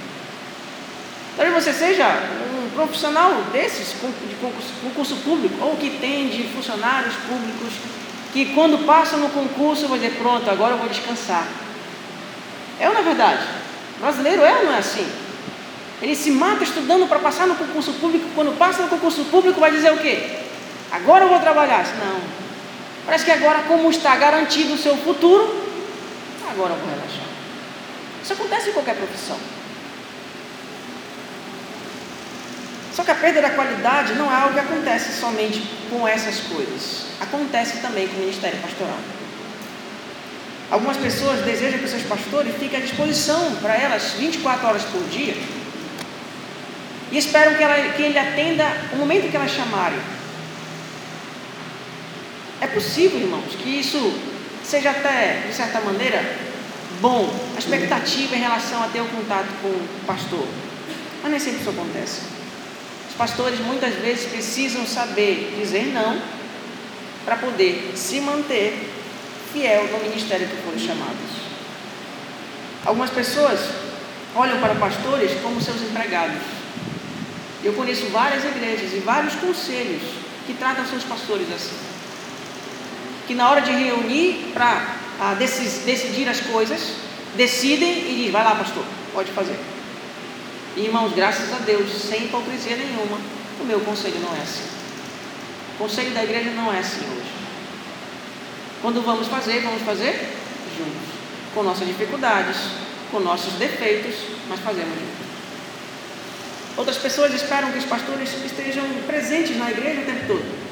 [1.36, 7.16] Talvez você seja um profissional desses, de concurso, concurso público, ou que tem de funcionários
[7.16, 7.74] públicos,
[8.34, 11.48] que quando passa no concurso vai dizer, pronto, agora eu vou descansar.
[12.80, 13.44] É ou não é verdade?
[14.00, 15.08] Brasileiro é ou não é assim?
[16.02, 18.26] Ele se mata estudando para passar no concurso público.
[18.34, 20.38] Quando passa no concurso público, vai dizer o quê?
[20.92, 21.86] Agora eu vou trabalhar.
[21.98, 22.49] Não.
[23.10, 25.66] Parece que agora, como está garantido o seu futuro,
[26.48, 27.26] agora eu vou relaxar.
[28.24, 29.36] Isso acontece em qualquer profissão.
[32.94, 37.06] Só que a perda da qualidade não é algo que acontece somente com essas coisas.
[37.20, 39.00] Acontece também com o ministério pastoral.
[40.70, 45.36] Algumas pessoas desejam que seus pastores fiquem à disposição para elas 24 horas por dia
[47.12, 50.19] e esperam que, ela, que ele atenda o momento que elas chamarem.
[52.62, 54.14] É possível, irmãos, que isso
[54.64, 56.22] seja até, de certa maneira,
[57.00, 60.46] bom, a expectativa em relação a ter o um contato com o pastor.
[61.22, 62.22] Mas nem sempre isso acontece.
[63.10, 66.22] Os pastores muitas vezes precisam saber dizer não
[67.26, 68.90] para poder se manter
[69.54, 71.40] fiel no ministério que foram chamados.
[72.86, 73.60] Algumas pessoas
[74.36, 76.42] olham para pastores como seus empregados.
[77.64, 80.02] Eu conheço várias igrejas e vários conselhos
[80.46, 81.76] que tratam seus pastores assim.
[83.30, 86.94] Que na hora de reunir para decidir as coisas,
[87.38, 89.56] decidem e dizem, vai lá pastor, pode fazer.
[90.76, 93.20] Irmãos, graças a Deus, sem hipocrisia nenhuma,
[93.62, 94.64] o meu conselho não é assim.
[95.76, 97.30] O conselho da igreja não é assim hoje.
[98.82, 100.36] Quando vamos fazer, vamos fazer
[100.76, 101.14] juntos.
[101.54, 102.58] Com nossas dificuldades,
[103.12, 104.16] com nossos defeitos,
[104.50, 105.30] mas fazemos juntos.
[106.76, 110.69] Outras pessoas esperam que os pastores estejam presentes na igreja o tempo todo.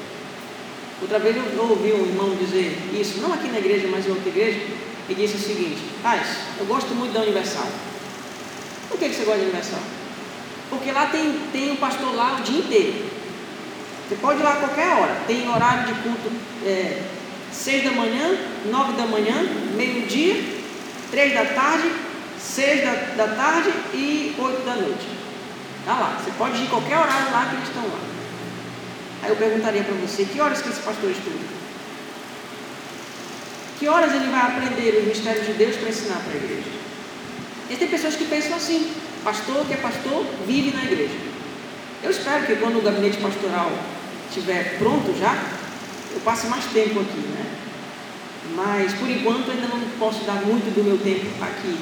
[1.00, 4.28] Outra vez eu ouvi um irmão dizer isso, não aqui na igreja, mas em outra
[4.28, 4.60] igreja,
[5.08, 6.26] e disse o seguinte: Paz,
[6.58, 7.66] eu gosto muito da Universal.
[8.88, 9.80] Por que você gosta da Universal?
[10.70, 13.08] Porque lá tem, tem um pastor lá o dia inteiro.
[14.08, 15.20] Você pode ir lá a qualquer hora.
[15.26, 16.32] Tem horário de culto
[16.66, 17.02] é,
[17.52, 19.34] seis da manhã, nove da manhã,
[19.76, 20.42] meio-dia,
[21.10, 21.90] três da tarde,
[22.38, 22.92] seis da,
[23.24, 25.06] da tarde e oito da noite.
[25.80, 26.20] Está lá.
[26.22, 28.17] Você pode ir em qualquer horário lá que eles estão lá.
[29.22, 31.58] Aí eu perguntaria para você, que horas que esse pastor estuda?
[33.78, 36.70] Que horas ele vai aprender o mistério de Deus para ensinar para a igreja?
[37.70, 41.14] E tem pessoas que pensam assim: pastor que é pastor vive na igreja.
[42.02, 43.70] Eu espero que quando o gabinete pastoral
[44.28, 45.34] estiver pronto já,
[46.12, 47.46] eu passe mais tempo aqui, né?
[48.54, 51.78] Mas por enquanto ainda não posso dar muito do meu tempo aqui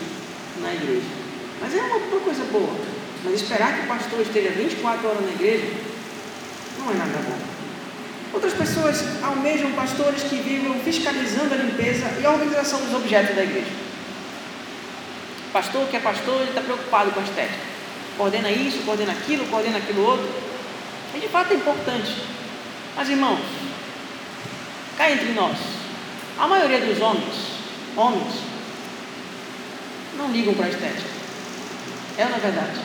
[0.60, 1.06] na igreja.
[1.60, 2.74] Mas é uma coisa boa.
[3.24, 5.66] Mas esperar que o pastor esteja 24 horas na igreja
[6.86, 7.36] não é nada bom.
[8.32, 13.42] Outras pessoas almejam pastores que vivam fiscalizando a limpeza e a organização dos objetos da
[13.42, 13.70] igreja.
[15.52, 17.76] Pastor que é pastor, ele está preocupado com a estética.
[18.16, 20.28] Coordena isso, coordena aquilo, coordena aquilo outro.
[21.14, 22.22] E de fato é importante.
[22.94, 23.40] Mas irmãos,
[24.96, 25.56] cá entre nós,
[26.38, 27.34] a maioria dos homens,
[27.96, 28.34] homens,
[30.16, 31.08] não ligam para a estética.
[32.18, 32.80] É na verdade.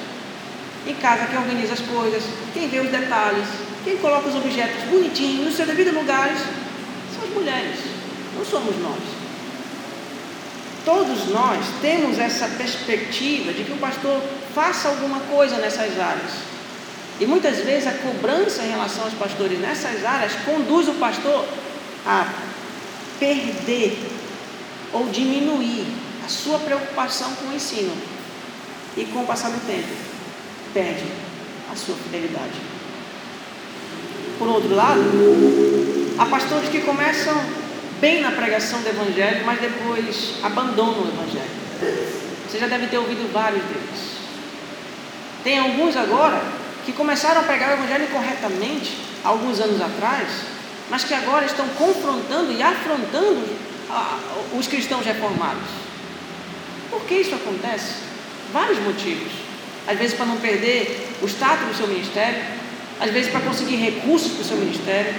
[0.88, 3.48] Em casa, quem organiza as coisas, quem vê os detalhes,
[3.84, 6.40] quem coloca os objetos bonitinhos nos seus devidos lugares,
[7.14, 7.80] são as mulheres,
[8.36, 9.00] não somos nós.
[10.86, 14.22] Todos nós temos essa perspectiva de que o pastor
[14.54, 16.32] faça alguma coisa nessas áreas.
[17.20, 21.46] E muitas vezes a cobrança em relação aos pastores nessas áreas conduz o pastor
[22.06, 22.28] a
[23.20, 24.00] perder
[24.92, 25.86] ou diminuir
[26.26, 27.96] a sua preocupação com o ensino.
[28.98, 29.88] E com o passar do tempo,
[30.74, 31.06] perde
[31.72, 32.71] a sua fidelidade.
[34.42, 35.04] Por outro lado,
[36.18, 37.40] há pastores que começam
[38.00, 41.52] bem na pregação do Evangelho, mas depois abandonam o Evangelho.
[42.50, 44.18] Você já deve ter ouvido vários deles.
[45.44, 46.42] Tem alguns agora
[46.84, 50.28] que começaram a pregar o Evangelho corretamente, alguns anos atrás,
[50.90, 53.48] mas que agora estão confrontando e afrontando
[54.58, 55.70] os cristãos reformados.
[56.90, 57.94] Por que isso acontece?
[58.52, 59.34] Vários motivos.
[59.88, 62.60] Às vezes para não perder o status do seu ministério,
[63.02, 65.16] às vezes para conseguir recursos para o seu ministério,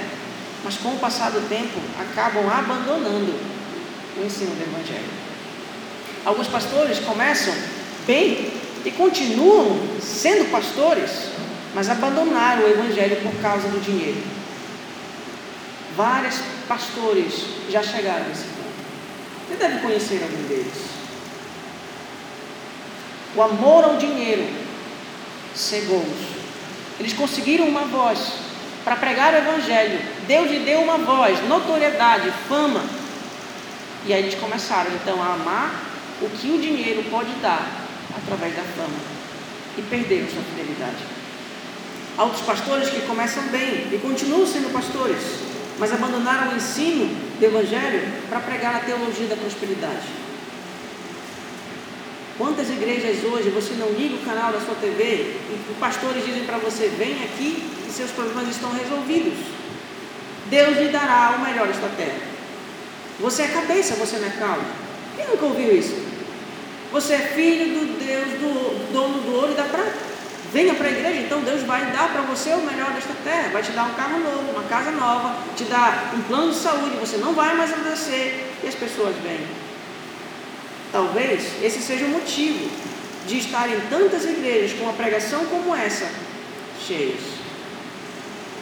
[0.63, 3.35] mas com o passar do tempo acabam abandonando
[4.17, 5.11] o ensino do Evangelho.
[6.25, 7.53] Alguns pastores começam
[8.07, 8.53] bem
[8.85, 11.11] e continuam sendo pastores,
[11.75, 14.23] mas abandonaram o Evangelho por causa do dinheiro.
[15.97, 16.37] Vários
[16.69, 18.63] pastores já chegaram nesse ponto.
[19.49, 20.73] Você deve conhecer algum deles.
[23.35, 24.47] O amor ao dinheiro
[25.53, 26.42] cegou-os.
[26.99, 28.33] Eles conseguiram uma voz
[28.85, 30.01] para pregar o Evangelho.
[30.27, 32.85] Deus lhe deu uma voz, notoriedade, fama.
[34.07, 35.73] E aí eles começaram então a amar
[36.21, 37.67] o que o dinheiro pode dar
[38.17, 39.13] através da fama.
[39.77, 41.03] E perderam sua fidelidade.
[42.17, 45.23] Há outros pastores que começam bem e continuam sendo pastores,
[45.79, 47.07] mas abandonaram o ensino
[47.39, 50.22] do Evangelho para pregar a teologia da prosperidade.
[52.43, 56.43] Quantas igrejas hoje você não liga o canal da sua TV e os pastores dizem
[56.43, 59.39] para você: vem aqui e seus problemas estão resolvidos.
[60.47, 62.19] Deus lhe dará o melhor desta terra.
[63.21, 64.65] Você é cabeça, você não é cauda.
[65.15, 65.95] Quem nunca ouviu isso?
[66.91, 69.95] Você é filho do Deus, do dono do ouro e da prata.
[70.53, 73.51] Venha para a igreja, então Deus vai dar para você o melhor desta terra.
[73.53, 76.97] Vai te dar um carro novo, uma casa nova, te dar um plano de saúde.
[76.97, 78.51] Você não vai mais adoecer.
[78.65, 79.62] E as pessoas vêm.
[80.93, 82.71] Talvez esse seja o motivo
[83.27, 86.11] de estar em tantas igrejas com uma pregação como essa,
[86.87, 87.21] cheias.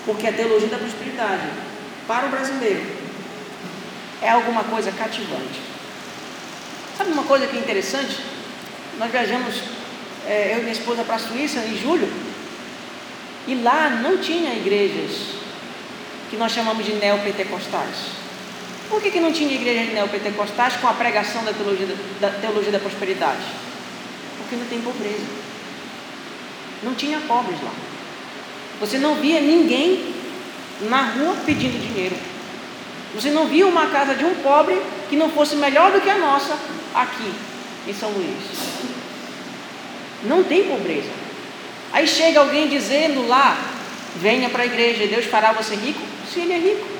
[0.06, 1.50] Porque a teologia da prosperidade,
[2.06, 2.82] para o brasileiro,
[4.22, 5.60] é alguma coisa cativante.
[6.96, 8.20] Sabe uma coisa que é interessante?
[8.98, 9.62] Nós viajamos,
[10.26, 12.08] é, eu e minha esposa, para a Suíça em julho,
[13.48, 15.40] e lá não tinha igrejas
[16.30, 18.19] que nós chamamos de neopentecostais.
[18.90, 21.86] Por que, que não tinha igrejas neopentecostais com a pregação da teologia
[22.20, 23.40] da, da teologia da prosperidade?
[24.36, 25.26] Porque não tem pobreza.
[26.82, 27.70] Não tinha pobres lá.
[28.80, 30.12] Você não via ninguém
[30.80, 32.16] na rua pedindo dinheiro.
[33.14, 36.18] Você não via uma casa de um pobre que não fosse melhor do que a
[36.18, 36.58] nossa
[36.92, 37.32] aqui
[37.86, 38.36] em São Luís.
[40.24, 41.10] Não tem pobreza.
[41.92, 43.56] Aí chega alguém dizendo lá:
[44.16, 46.00] venha para a igreja Deus fará você rico.
[46.32, 46.99] Se ele é rico.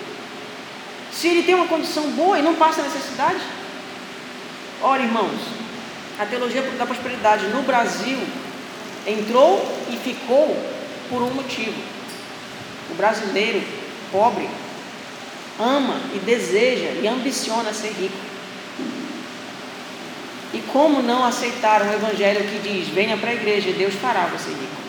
[1.12, 3.40] Se ele tem uma condição boa e não passa necessidade.
[4.82, 5.38] Ora, irmãos,
[6.18, 8.18] a teologia da prosperidade no Brasil
[9.06, 10.56] entrou e ficou
[11.08, 11.80] por um motivo.
[12.90, 13.62] O brasileiro
[14.10, 14.48] pobre
[15.58, 18.16] ama e deseja e ambiciona ser rico.
[20.52, 24.50] E como não aceitar um evangelho que diz: venha para a igreja Deus fará você
[24.50, 24.80] rico?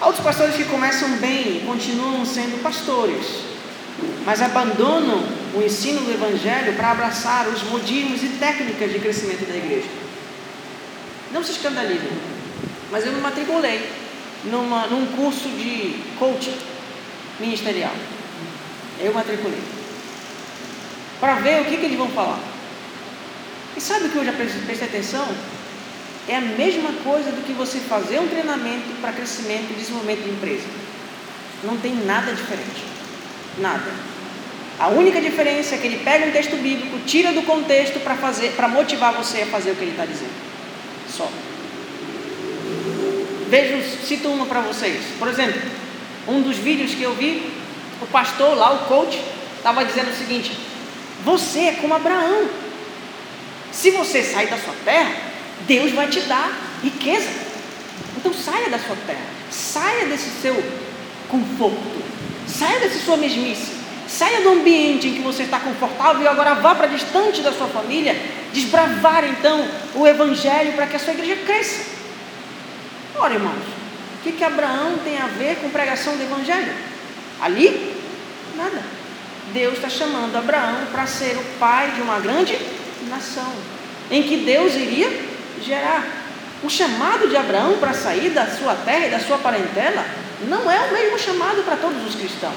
[0.00, 3.26] Há outros pastores que começam bem e continuam sendo pastores,
[4.24, 5.24] mas abandonam
[5.54, 9.88] o ensino do Evangelho para abraçar os modismos e técnicas de crescimento da igreja.
[11.32, 12.10] Não se escandalizem,
[12.90, 13.88] mas eu me matriculei
[14.44, 16.56] numa, num curso de coaching
[17.38, 17.92] ministerial.
[19.00, 19.60] Eu matriculei.
[21.20, 22.40] Para ver o que, que eles vão falar.
[23.76, 25.26] E sabe o que eu já prestei atenção?
[26.28, 30.30] é a mesma coisa do que você fazer um treinamento para crescimento e desenvolvimento de
[30.30, 30.64] empresa.
[31.62, 32.93] Não tem nada diferente.
[33.58, 33.92] Nada.
[34.78, 38.52] A única diferença é que ele pega um texto bíblico, tira do contexto para fazer,
[38.56, 40.32] para motivar você a fazer o que ele está dizendo.
[41.08, 41.30] Só.
[43.48, 45.00] Vejo, cito uma para vocês.
[45.18, 45.60] Por exemplo,
[46.26, 47.52] um dos vídeos que eu vi,
[48.02, 49.20] o pastor lá, o coach,
[49.56, 50.52] estava dizendo o seguinte:
[51.24, 52.48] você é como Abraão.
[53.70, 55.12] Se você sair da sua terra,
[55.66, 56.52] Deus vai te dar
[56.82, 57.28] riqueza.
[58.16, 60.54] Então saia da sua terra, saia desse seu
[61.28, 62.03] conforto,
[62.46, 63.72] saia dessa sua mesmice,
[64.08, 67.66] saia do ambiente em que você está confortável e agora vá para distante da sua
[67.66, 68.16] família,
[68.52, 71.84] desbravar então o Evangelho para que a sua igreja cresça.
[73.16, 73.62] Ora, irmãos,
[74.18, 76.72] o que, que Abraão tem a ver com pregação do Evangelho?
[77.40, 77.94] Ali,
[78.56, 78.82] nada.
[79.52, 82.58] Deus está chamando Abraão para ser o pai de uma grande
[83.08, 83.52] nação,
[84.10, 85.10] em que Deus iria
[85.62, 86.04] gerar.
[86.62, 90.04] O chamado de Abraão para sair da sua terra e da sua parentela
[90.42, 92.54] não é o mesmo chamado para todos os cristãos.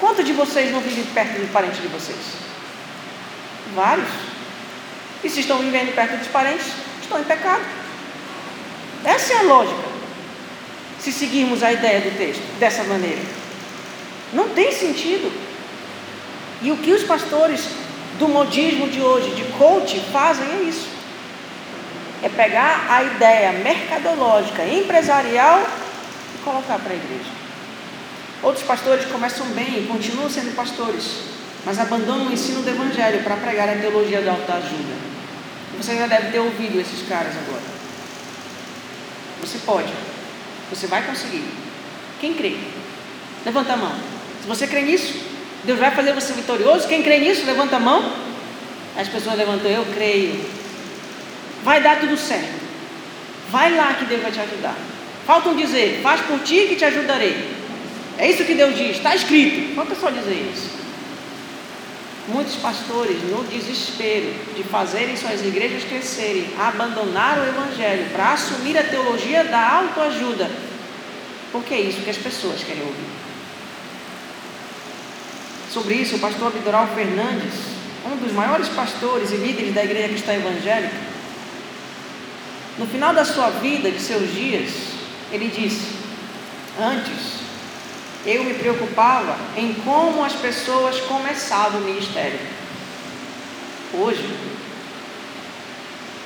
[0.00, 2.18] Quantos de vocês não vivem perto de parentes de vocês?
[3.74, 4.08] Vários.
[5.22, 6.66] E se estão vivendo perto dos parentes,
[7.00, 7.62] estão em pecado.
[9.04, 9.92] Essa é a lógica.
[10.98, 13.20] Se seguirmos a ideia do texto dessa maneira,
[14.32, 15.32] não tem sentido.
[16.62, 17.68] E o que os pastores
[18.18, 20.88] do modismo de hoje, de coach, fazem é isso.
[22.22, 25.64] É pegar a ideia mercadológica, empresarial
[26.44, 27.30] colocar para a igreja.
[28.42, 31.20] Outros pastores começam bem e continuam sendo pastores,
[31.64, 35.12] mas abandonam o ensino do evangelho para pregar a teologia da autoajuda.
[35.78, 37.62] Você já deve ter ouvido esses caras agora.
[39.40, 39.92] Você pode.
[40.70, 41.44] Você vai conseguir.
[42.20, 42.56] Quem crê?
[43.44, 43.94] Levanta a mão.
[44.42, 45.14] Se você crê nisso,
[45.64, 46.88] Deus vai fazer você vitorioso.
[46.88, 48.12] Quem crê nisso, levanta a mão.
[48.96, 50.44] As pessoas levantam, eu creio.
[51.64, 52.60] Vai dar tudo certo.
[53.50, 54.76] Vai lá que Deus vai te ajudar.
[55.26, 57.62] Faltam dizer, faz por ti que te ajudarei.
[58.18, 59.74] É isso que Deus diz, está escrito.
[59.74, 60.82] Falta só dizer isso.
[62.28, 68.84] Muitos pastores, no desespero de fazerem suas igrejas crescerem, abandonaram o Evangelho para assumir a
[68.84, 70.48] teologia da autoajuda,
[71.50, 73.10] porque é isso que as pessoas querem ouvir.
[75.72, 77.54] Sobre isso, o pastor Abdoral Fernandes,
[78.06, 80.94] um dos maiores pastores e líderes da igreja cristã evangélica,
[82.78, 84.91] no final da sua vida, de seus dias,
[85.32, 85.96] ele disse:
[86.78, 87.40] Antes,
[88.24, 92.38] eu me preocupava em como as pessoas começavam o ministério.
[93.94, 94.28] Hoje,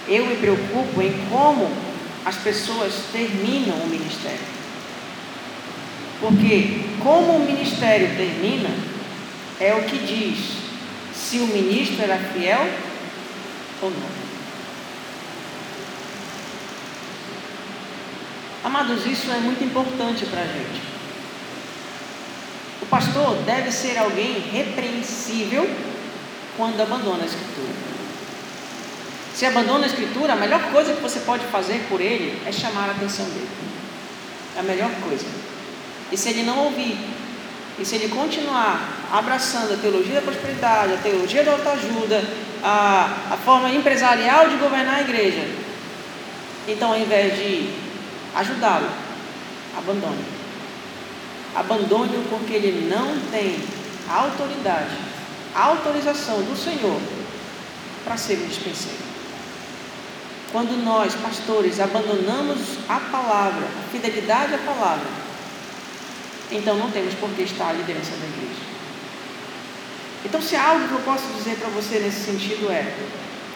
[0.09, 1.71] eu me preocupo em como
[2.25, 4.57] as pessoas terminam o ministério.
[6.21, 8.71] Porque como o ministério termina,
[9.61, 10.57] é o que diz
[11.15, 12.69] se o ministro era fiel
[13.83, 14.26] ou não.
[18.67, 20.83] Amados, isso é muito importante para a gente.
[22.83, 25.71] O pastor deve ser alguém repreensível
[26.57, 27.73] quando abandona a Escritura.
[29.33, 32.89] Se abandona a Escritura, a melhor coisa que você pode fazer por ele é chamar
[32.89, 33.49] a atenção dele.
[34.57, 35.27] É a melhor coisa.
[36.11, 36.99] E se ele não ouvir,
[37.79, 42.25] e se ele continuar abraçando a teologia da prosperidade, a teologia da autoajuda,
[42.65, 45.49] a, a forma empresarial de governar a igreja,
[46.67, 47.86] então ao invés de
[48.37, 48.89] ajudá-lo,
[49.77, 50.25] abandone.
[51.55, 53.59] Abandone-o porque ele não tem
[54.09, 54.95] a autoridade,
[55.55, 57.01] a autorização do Senhor
[58.05, 59.07] para ser um dispenseiro.
[60.53, 65.07] Quando nós, pastores, abandonamos a palavra, a fidelidade à palavra,
[66.53, 68.67] então não temos por que estar à liderança da igreja.
[70.25, 72.95] Então, se há algo que eu posso dizer para você nesse sentido é: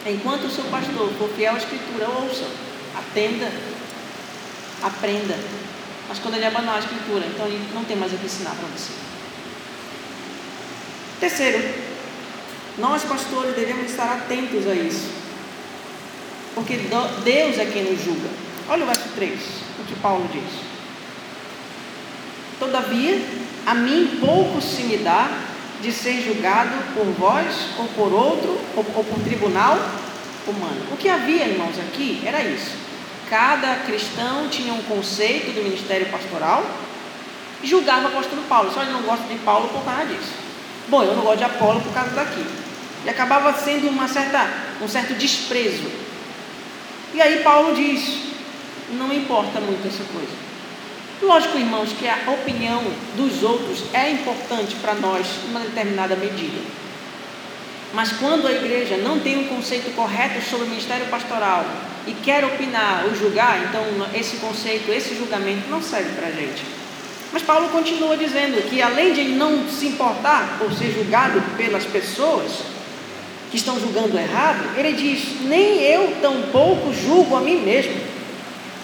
[0.07, 2.47] enquanto o seu pastor for fiel à Escritura, ouça,
[2.97, 3.51] atenda,
[4.83, 5.37] aprenda,
[6.09, 8.69] mas quando ele abandonar a escritura, então ele não tem mais o que ensinar para
[8.69, 8.93] você.
[11.21, 11.63] Terceiro,
[12.79, 15.09] nós pastores devemos estar atentos a isso.
[16.55, 16.77] Porque
[17.25, 18.29] Deus é quem nos julga.
[18.69, 19.41] Olha o verso 3,
[19.79, 20.51] o que Paulo diz.
[22.59, 23.23] Todavia,
[23.67, 25.31] a mim pouco se me dá
[25.81, 29.79] de ser julgado por vós, ou por outro, ou, ou por tribunal
[30.47, 30.87] humano.
[30.93, 32.90] O que havia, irmãos, aqui era isso
[33.31, 36.65] cada cristão tinha um conceito do ministério pastoral
[37.63, 38.73] julgava o apóstolo Paulo.
[38.73, 40.33] Só ele não gosta de Paulo por causa disso.
[40.89, 42.45] Bom, eu não gosto de Apolo por causa daqui.
[43.05, 44.49] E acabava sendo uma certa,
[44.83, 45.91] um certo desprezo.
[47.15, 48.19] E aí Paulo diz:
[48.91, 50.51] não importa muito essa coisa.
[51.23, 52.83] Lógico, irmãos, que a opinião
[53.15, 56.61] dos outros é importante para nós em uma determinada medida.
[57.93, 61.65] Mas quando a igreja não tem um conceito correto sobre o ministério pastoral,
[62.07, 63.83] e quer opinar ou julgar, então
[64.15, 66.63] esse conceito, esse julgamento não serve para a gente.
[67.33, 72.63] Mas Paulo continua dizendo que além de não se importar por ser julgado pelas pessoas
[73.51, 77.95] que estão julgando errado, ele diz: nem eu tampouco julgo a mim mesmo,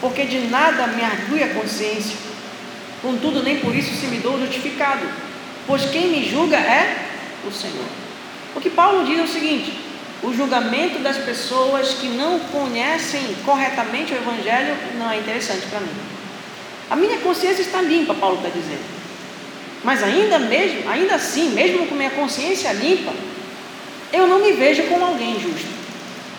[0.00, 2.16] porque de nada me argue a consciência.
[3.02, 5.06] Contudo, nem por isso se me dou justificado,
[5.66, 7.06] pois quem me julga é
[7.46, 7.86] o Senhor.
[8.54, 9.72] O que Paulo diz é o seguinte:
[10.22, 15.94] o julgamento das pessoas que não conhecem corretamente o Evangelho não é interessante para mim.
[16.88, 18.84] A minha consciência está limpa, Paulo está dizendo.
[19.84, 23.12] Mas ainda mesmo, ainda assim, mesmo com minha consciência limpa,
[24.12, 25.68] eu não me vejo como alguém justo.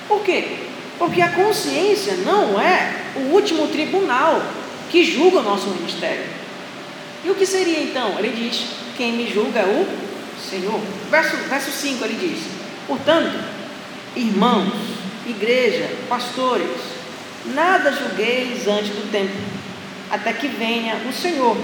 [0.07, 0.57] Por quê?
[0.97, 4.41] Porque a consciência não é o último tribunal
[4.89, 6.23] que julga o nosso ministério.
[7.23, 8.17] E o que seria então?
[8.17, 8.65] Ele diz:
[8.97, 9.87] quem me julga é o
[10.41, 10.79] Senhor.
[11.11, 12.43] Verso, verso 5 ele diz:
[12.87, 13.37] Portanto,
[14.15, 14.73] irmãos,
[15.25, 16.69] igreja, pastores,
[17.53, 19.35] nada julgueis antes do tempo,
[20.09, 21.57] até que venha o Senhor,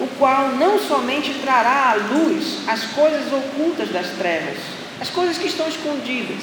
[0.00, 4.58] o qual não somente trará à luz as coisas ocultas das trevas,
[5.00, 6.42] as coisas que estão escondidas,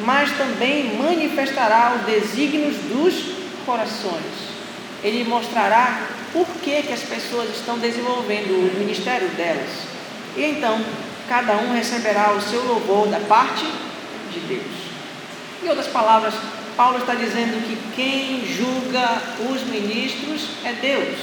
[0.00, 3.14] mas também manifestará os desígnios dos
[3.66, 4.50] corações.
[5.02, 9.70] Ele mostrará por que, que as pessoas estão desenvolvendo o ministério delas.
[10.36, 10.80] E então,
[11.28, 13.64] cada um receberá o seu louvor da parte
[14.32, 14.90] de Deus.
[15.62, 16.34] Em outras palavras,
[16.76, 21.18] Paulo está dizendo que quem julga os ministros é Deus.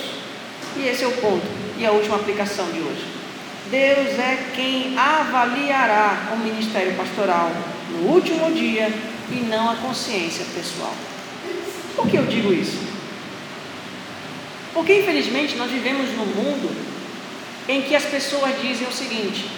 [0.76, 1.48] E esse é o ponto
[1.78, 3.06] e a última aplicação de hoje.
[3.70, 7.52] Deus é quem avaliará o ministério pastoral
[7.92, 8.94] no último dia
[9.32, 10.94] e não a consciência pessoal.
[11.96, 12.78] Por que eu digo isso?
[14.74, 16.70] Porque infelizmente nós vivemos num mundo
[17.68, 19.50] em que as pessoas dizem o seguinte: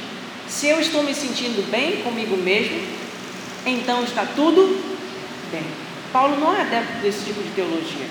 [0.48, 2.80] se eu estou me sentindo bem comigo mesmo,
[3.70, 4.82] então está tudo
[5.52, 5.64] bem.
[6.12, 8.08] Paulo não é adepto desse tipo de teologia.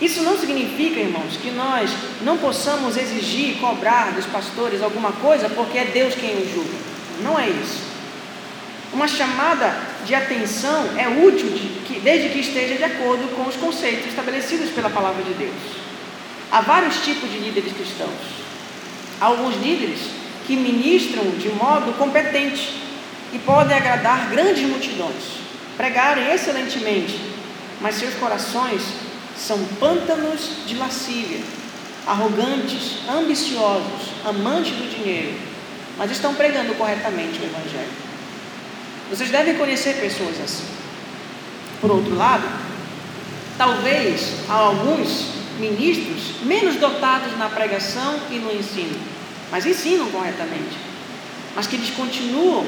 [0.00, 1.90] Isso não significa, irmãos, que nós
[2.22, 6.78] não possamos exigir, cobrar dos pastores alguma coisa porque é Deus quem os julga.
[7.22, 7.90] Não é isso.
[8.92, 13.56] Uma chamada de atenção é útil de que, desde que esteja de acordo com os
[13.56, 15.80] conceitos estabelecidos pela palavra de Deus.
[16.50, 18.10] Há vários tipos de líderes cristãos.
[19.20, 20.00] Há alguns líderes
[20.46, 22.74] que ministram de modo competente,
[23.32, 25.40] e podem agradar grandes multidões,
[25.76, 27.20] pregarem excelentemente,
[27.80, 28.82] mas seus corações
[29.36, 31.40] são pântanos de lascívia,
[32.06, 35.34] arrogantes, ambiciosos, amantes do dinheiro,
[35.96, 38.10] mas estão pregando corretamente o Evangelho.
[39.10, 40.64] Vocês devem conhecer pessoas assim.
[41.80, 42.44] Por outro lado,
[43.56, 48.98] talvez há alguns ministros menos dotados na pregação e no ensino,
[49.50, 50.76] mas ensinam corretamente,
[51.54, 52.64] mas que eles continuam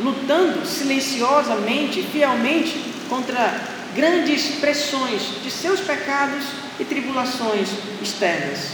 [0.00, 3.60] lutando silenciosamente, fielmente contra
[3.94, 6.44] grandes pressões de seus pecados
[6.78, 7.68] e tribulações
[8.00, 8.70] externas.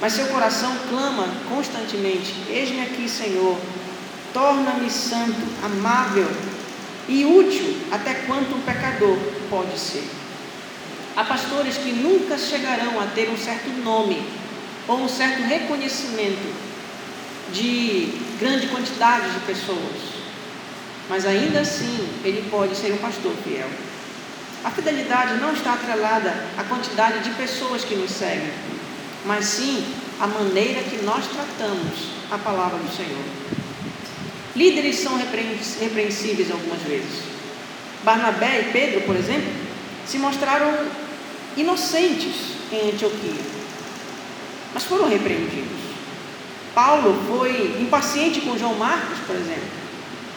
[0.00, 3.58] Mas seu coração clama constantemente: Eis-me aqui, Senhor,
[4.32, 6.28] torna-me santo, amável
[7.08, 9.16] e útil até quanto um pecador
[9.48, 10.04] pode ser.
[11.16, 14.22] Há pastores que nunca chegarão a ter um certo nome
[14.86, 16.68] ou um certo reconhecimento
[17.52, 20.17] de grande quantidade de pessoas
[21.08, 23.68] mas ainda assim ele pode ser um pastor fiel.
[24.64, 28.52] A fidelidade não está atrelada à quantidade de pessoas que nos seguem,
[29.24, 29.84] mas sim
[30.20, 33.24] à maneira que nós tratamos a palavra do Senhor.
[34.56, 37.22] Líderes são repreensíveis algumas vezes.
[38.02, 39.52] Barnabé e Pedro, por exemplo,
[40.06, 40.86] se mostraram
[41.56, 43.40] inocentes em Antioquia,
[44.74, 45.78] mas foram repreendidos.
[46.74, 49.77] Paulo foi impaciente com João Marcos, por exemplo,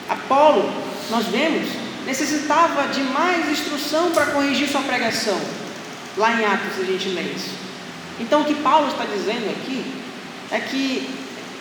[0.10, 0.72] Apolo,
[1.10, 1.70] nós vemos,
[2.06, 5.40] necessitava de mais instrução para corrigir sua pregação.
[6.18, 7.52] Lá em Atos a gente lê isso.
[8.20, 9.84] Então o que Paulo está dizendo aqui
[10.52, 11.10] é que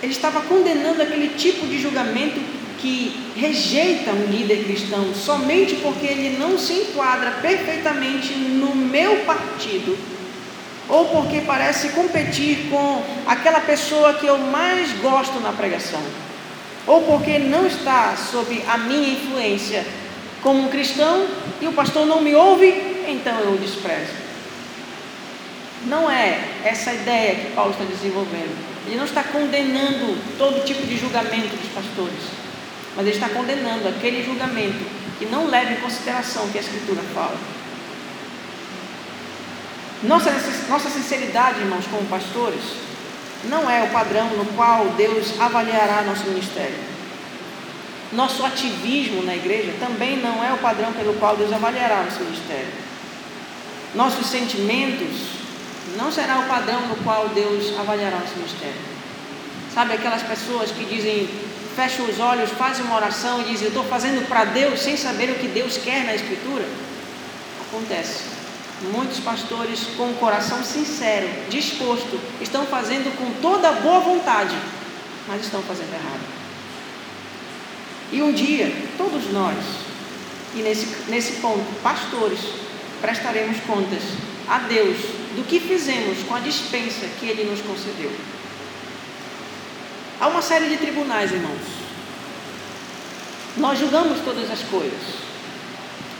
[0.03, 2.41] ele estava condenando aquele tipo de julgamento
[2.78, 9.97] que rejeita um líder cristão somente porque ele não se enquadra perfeitamente no meu partido,
[10.88, 16.01] ou porque parece competir com aquela pessoa que eu mais gosto na pregação
[16.91, 19.86] ou porque não está sob a minha influência
[20.43, 21.24] como um cristão
[21.61, 22.66] e o pastor não me ouve,
[23.07, 24.11] então eu o desprezo.
[25.86, 28.59] Não é essa ideia que Paulo está desenvolvendo.
[28.88, 32.24] Ele não está condenando todo tipo de julgamento dos pastores,
[32.97, 34.84] mas ele está condenando aquele julgamento
[35.16, 37.38] que não leva em consideração o que a Escritura fala.
[40.03, 40.32] Nossa,
[40.68, 42.89] nossa sinceridade, irmãos, como pastores,
[43.45, 46.91] não é o padrão no qual Deus avaliará nosso ministério.
[48.12, 52.24] Nosso ativismo na igreja também não é o padrão pelo qual Deus avaliará o seu
[52.24, 52.72] ministério.
[53.95, 55.41] Nossos sentimentos
[55.97, 58.80] não será o padrão no qual Deus avaliará o seu ministério.
[59.72, 61.28] Sabe aquelas pessoas que dizem,
[61.76, 65.30] fecham os olhos, fazem uma oração e dizem, eu estou fazendo para Deus sem saber
[65.30, 66.64] o que Deus quer na Escritura?
[67.68, 68.39] Acontece.
[68.83, 74.57] Muitos pastores com o coração sincero, disposto, estão fazendo com toda boa vontade,
[75.28, 76.41] mas estão fazendo errado.
[78.11, 79.57] E um dia, todos nós,
[80.55, 82.41] e nesse, nesse ponto, pastores,
[83.01, 84.03] prestaremos contas
[84.49, 84.97] a Deus
[85.37, 88.11] do que fizemos com a dispensa que Ele nos concedeu.
[90.20, 91.81] Há uma série de tribunais, irmãos.
[93.57, 95.30] Nós julgamos todas as coisas.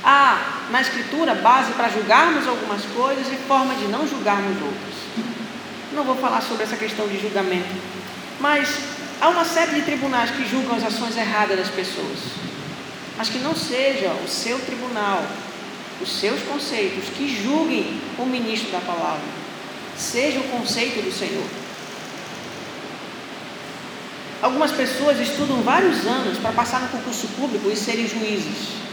[0.03, 4.95] Há na Escritura base para julgarmos algumas coisas e forma de não julgarmos outras.
[5.93, 7.69] Não vou falar sobre essa questão de julgamento,
[8.41, 8.69] mas
[9.21, 12.19] há uma série de tribunais que julgam as ações erradas das pessoas,
[13.19, 15.23] mas que não seja o seu tribunal,
[16.01, 19.21] os seus conceitos que julguem o ministro da palavra,
[19.97, 21.47] seja o conceito do Senhor.
[24.41, 28.90] Algumas pessoas estudam vários anos para passar no concurso público e serem juízes.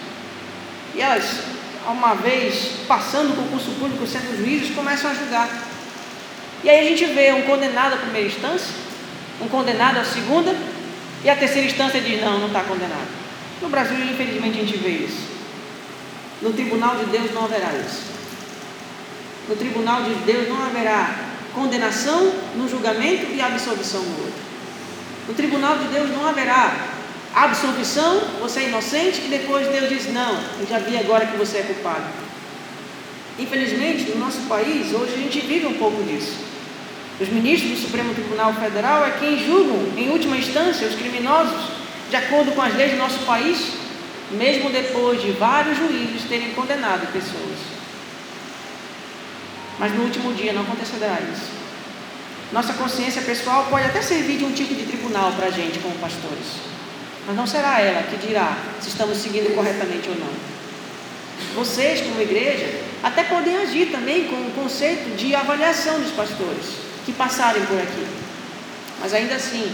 [0.97, 1.41] E elas,
[1.87, 5.47] uma vez passando no concurso público, sendo juízes, começam a julgar.
[6.63, 8.73] E aí a gente vê um condenado à primeira instância,
[9.39, 10.55] um condenado à segunda,
[11.23, 13.07] e a terceira instância diz: não, não está condenado.
[13.61, 15.37] No Brasil, infelizmente, a gente vê isso.
[16.41, 18.01] No tribunal de Deus não haverá isso.
[19.47, 21.15] No tribunal de Deus não haverá
[21.53, 24.41] condenação no julgamento e absolvição no outro.
[25.27, 26.96] No tribunal de Deus não haverá
[27.33, 31.57] absolvição, você é inocente, e depois Deus diz: Não, eu já vi agora que você
[31.57, 32.05] é culpado.
[33.39, 36.35] Infelizmente, no nosso país, hoje a gente vive um pouco disso.
[37.19, 41.71] Os ministros do Supremo Tribunal Federal é quem julgam, em última instância, os criminosos,
[42.09, 43.73] de acordo com as leis do nosso país,
[44.31, 47.57] mesmo depois de vários juízes terem condenado pessoas.
[49.79, 51.51] Mas no último dia não acontecerá isso.
[52.51, 55.95] Nossa consciência pessoal pode até servir de um tipo de tribunal para a gente, como
[55.95, 56.61] pastores,
[57.27, 60.47] mas não será ela que dirá se estamos seguindo corretamente ou não.
[61.55, 66.65] Vocês, como igreja, até podem agir também com o conceito de avaliação dos pastores
[67.05, 68.07] que passarem por aqui,
[69.01, 69.69] mas ainda assim,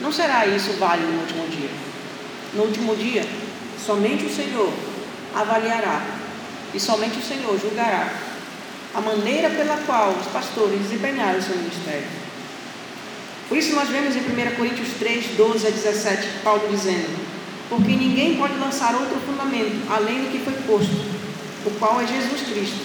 [0.00, 1.70] não será isso válido no último dia.
[2.54, 3.26] No último dia,
[3.84, 4.72] somente o Senhor
[5.34, 6.02] avaliará
[6.72, 8.12] e somente o Senhor julgará
[8.94, 12.21] a maneira pela qual os pastores desempenharam o seu ministério.
[13.52, 17.06] Por isso nós vemos em 1 Coríntios 3, 12 a 17, Paulo dizendo,
[17.68, 20.96] porque ninguém pode lançar outro fundamento, além do que foi posto,
[21.66, 22.78] o qual é Jesus Cristo.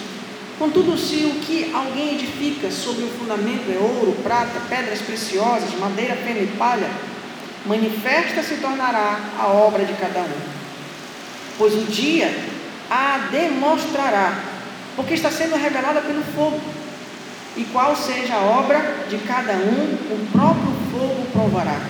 [0.58, 6.16] Contudo, se o que alguém edifica sobre o fundamento é ouro, prata, pedras preciosas, madeira,
[6.16, 6.90] pena e palha,
[7.64, 10.40] manifesta se tornará a obra de cada um.
[11.56, 12.30] Pois o dia
[12.90, 14.38] a demonstrará,
[14.94, 16.60] porque está sendo revelada pelo fogo.
[17.58, 21.80] E qual seja a obra de cada um, o próprio fogo provará.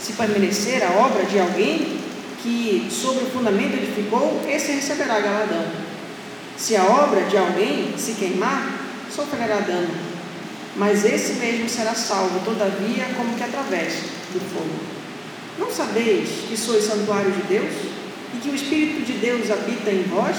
[0.00, 1.98] Se permanecer a obra de alguém
[2.42, 5.66] que sobre o fundamento edificou, esse receberá galadão.
[6.56, 8.72] Se a obra de alguém se queimar,
[9.14, 9.94] sofrerá dano.
[10.76, 13.94] Mas esse mesmo será salvo, todavia, como que através
[14.32, 14.80] do fogo.
[15.58, 17.72] Não sabeis que sois santuário de Deus
[18.34, 20.36] e que o Espírito de Deus habita em vós?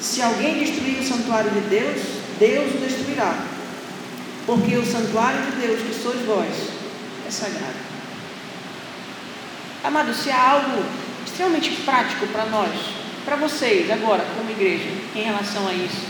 [0.00, 2.00] Se alguém destruir o santuário de Deus,
[2.38, 3.46] Deus o destruirá.
[4.46, 6.68] Porque o santuário de Deus, que sois vós,
[7.26, 7.92] é sagrado.
[9.84, 10.84] Amado, se há algo
[11.24, 12.70] extremamente prático para nós,
[13.24, 16.06] para vocês agora, como igreja, em relação a isso,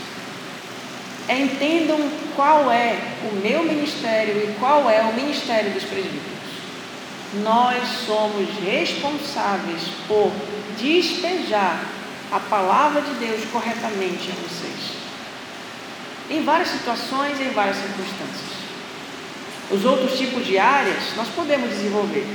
[1.28, 1.98] é entendam
[2.34, 2.98] qual é
[3.30, 6.22] o meu ministério e qual é o ministério dos presbíteros.
[7.42, 10.32] Nós somos responsáveis por
[10.78, 11.84] despejar
[12.30, 15.01] a palavra de Deus corretamente a vocês.
[16.32, 18.52] Em várias situações em várias circunstâncias.
[19.70, 22.26] Os outros tipos de áreas nós podemos desenvolver,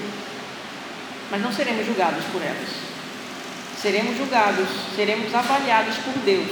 [1.31, 2.69] mas não seremos julgados por elas.
[3.81, 6.47] Seremos julgados, seremos avaliados por Deus,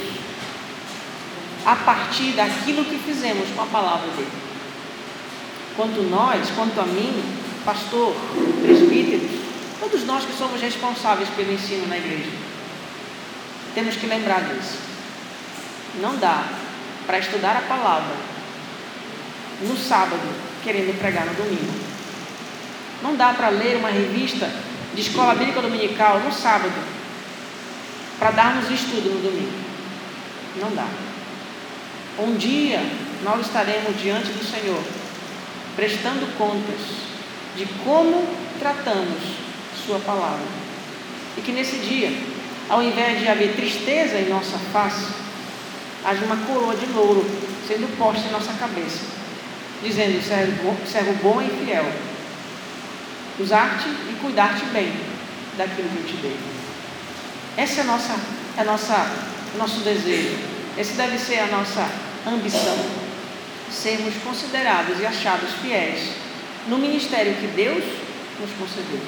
[1.68, 4.32] a partir daquilo que fizemos com a palavra dele.
[5.76, 7.24] Quanto nós, quanto a mim,
[7.64, 8.16] pastor,
[8.64, 9.39] presbíteros,
[9.80, 12.32] todos nós que somos responsáveis pelo ensino na igreja,
[13.76, 14.80] temos que lembrar disso.
[16.02, 16.64] Não dá
[17.06, 18.16] para estudar a palavra
[19.62, 20.22] no sábado,
[20.64, 21.74] querendo pregar no domingo.
[23.01, 24.49] Não dá para ler uma revista
[24.93, 26.74] de escola bíblica dominical no sábado,
[28.18, 29.66] para darmos estudo no domingo.
[30.62, 30.88] Não dá.
[32.18, 32.82] Um dia
[33.24, 34.82] nós estaremos diante do Senhor,
[35.76, 36.80] prestando contas
[37.58, 38.26] de como
[38.60, 39.45] tratamos
[39.86, 40.45] Sua palavra.
[41.38, 42.12] E que nesse dia,
[42.70, 45.24] ao invés de haver tristeza em nossa face,
[46.06, 47.26] haja uma coroa de louro
[47.68, 48.99] sendo posta em nossa cabeça,
[49.82, 51.86] dizendo: servo, bom e fiel,
[53.39, 54.93] usar-te e cuidar-te bem
[55.58, 56.38] daquilo que eu te dei.
[57.58, 58.16] Essa é a nossa,
[58.58, 59.12] é a nossa,
[59.58, 60.38] nosso desejo.
[60.78, 61.89] Esse deve ser a nossa
[62.28, 62.78] ambição.
[63.72, 66.12] Sermos considerados e achados fiéis
[66.68, 67.84] no ministério que Deus
[68.39, 68.99] nos concedeu.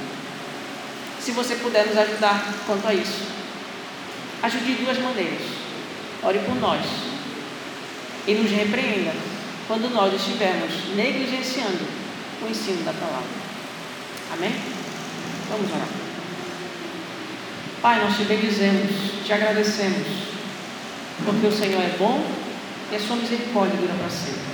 [1.20, 3.24] Se você puder nos ajudar quanto a isso,
[4.42, 5.67] ajude de duas maneiras.
[6.24, 6.82] Ore por nós
[8.26, 9.14] e nos repreenda
[9.68, 11.86] quando nós estivermos negligenciando
[12.42, 13.28] o ensino da palavra.
[14.34, 14.54] Amém?
[15.50, 15.88] Vamos orar.
[17.82, 18.92] Pai, nós te bendizemos,
[19.26, 20.08] te agradecemos,
[21.24, 22.26] porque o Senhor é bom
[22.92, 24.47] e a sua misericórdia dura para sempre.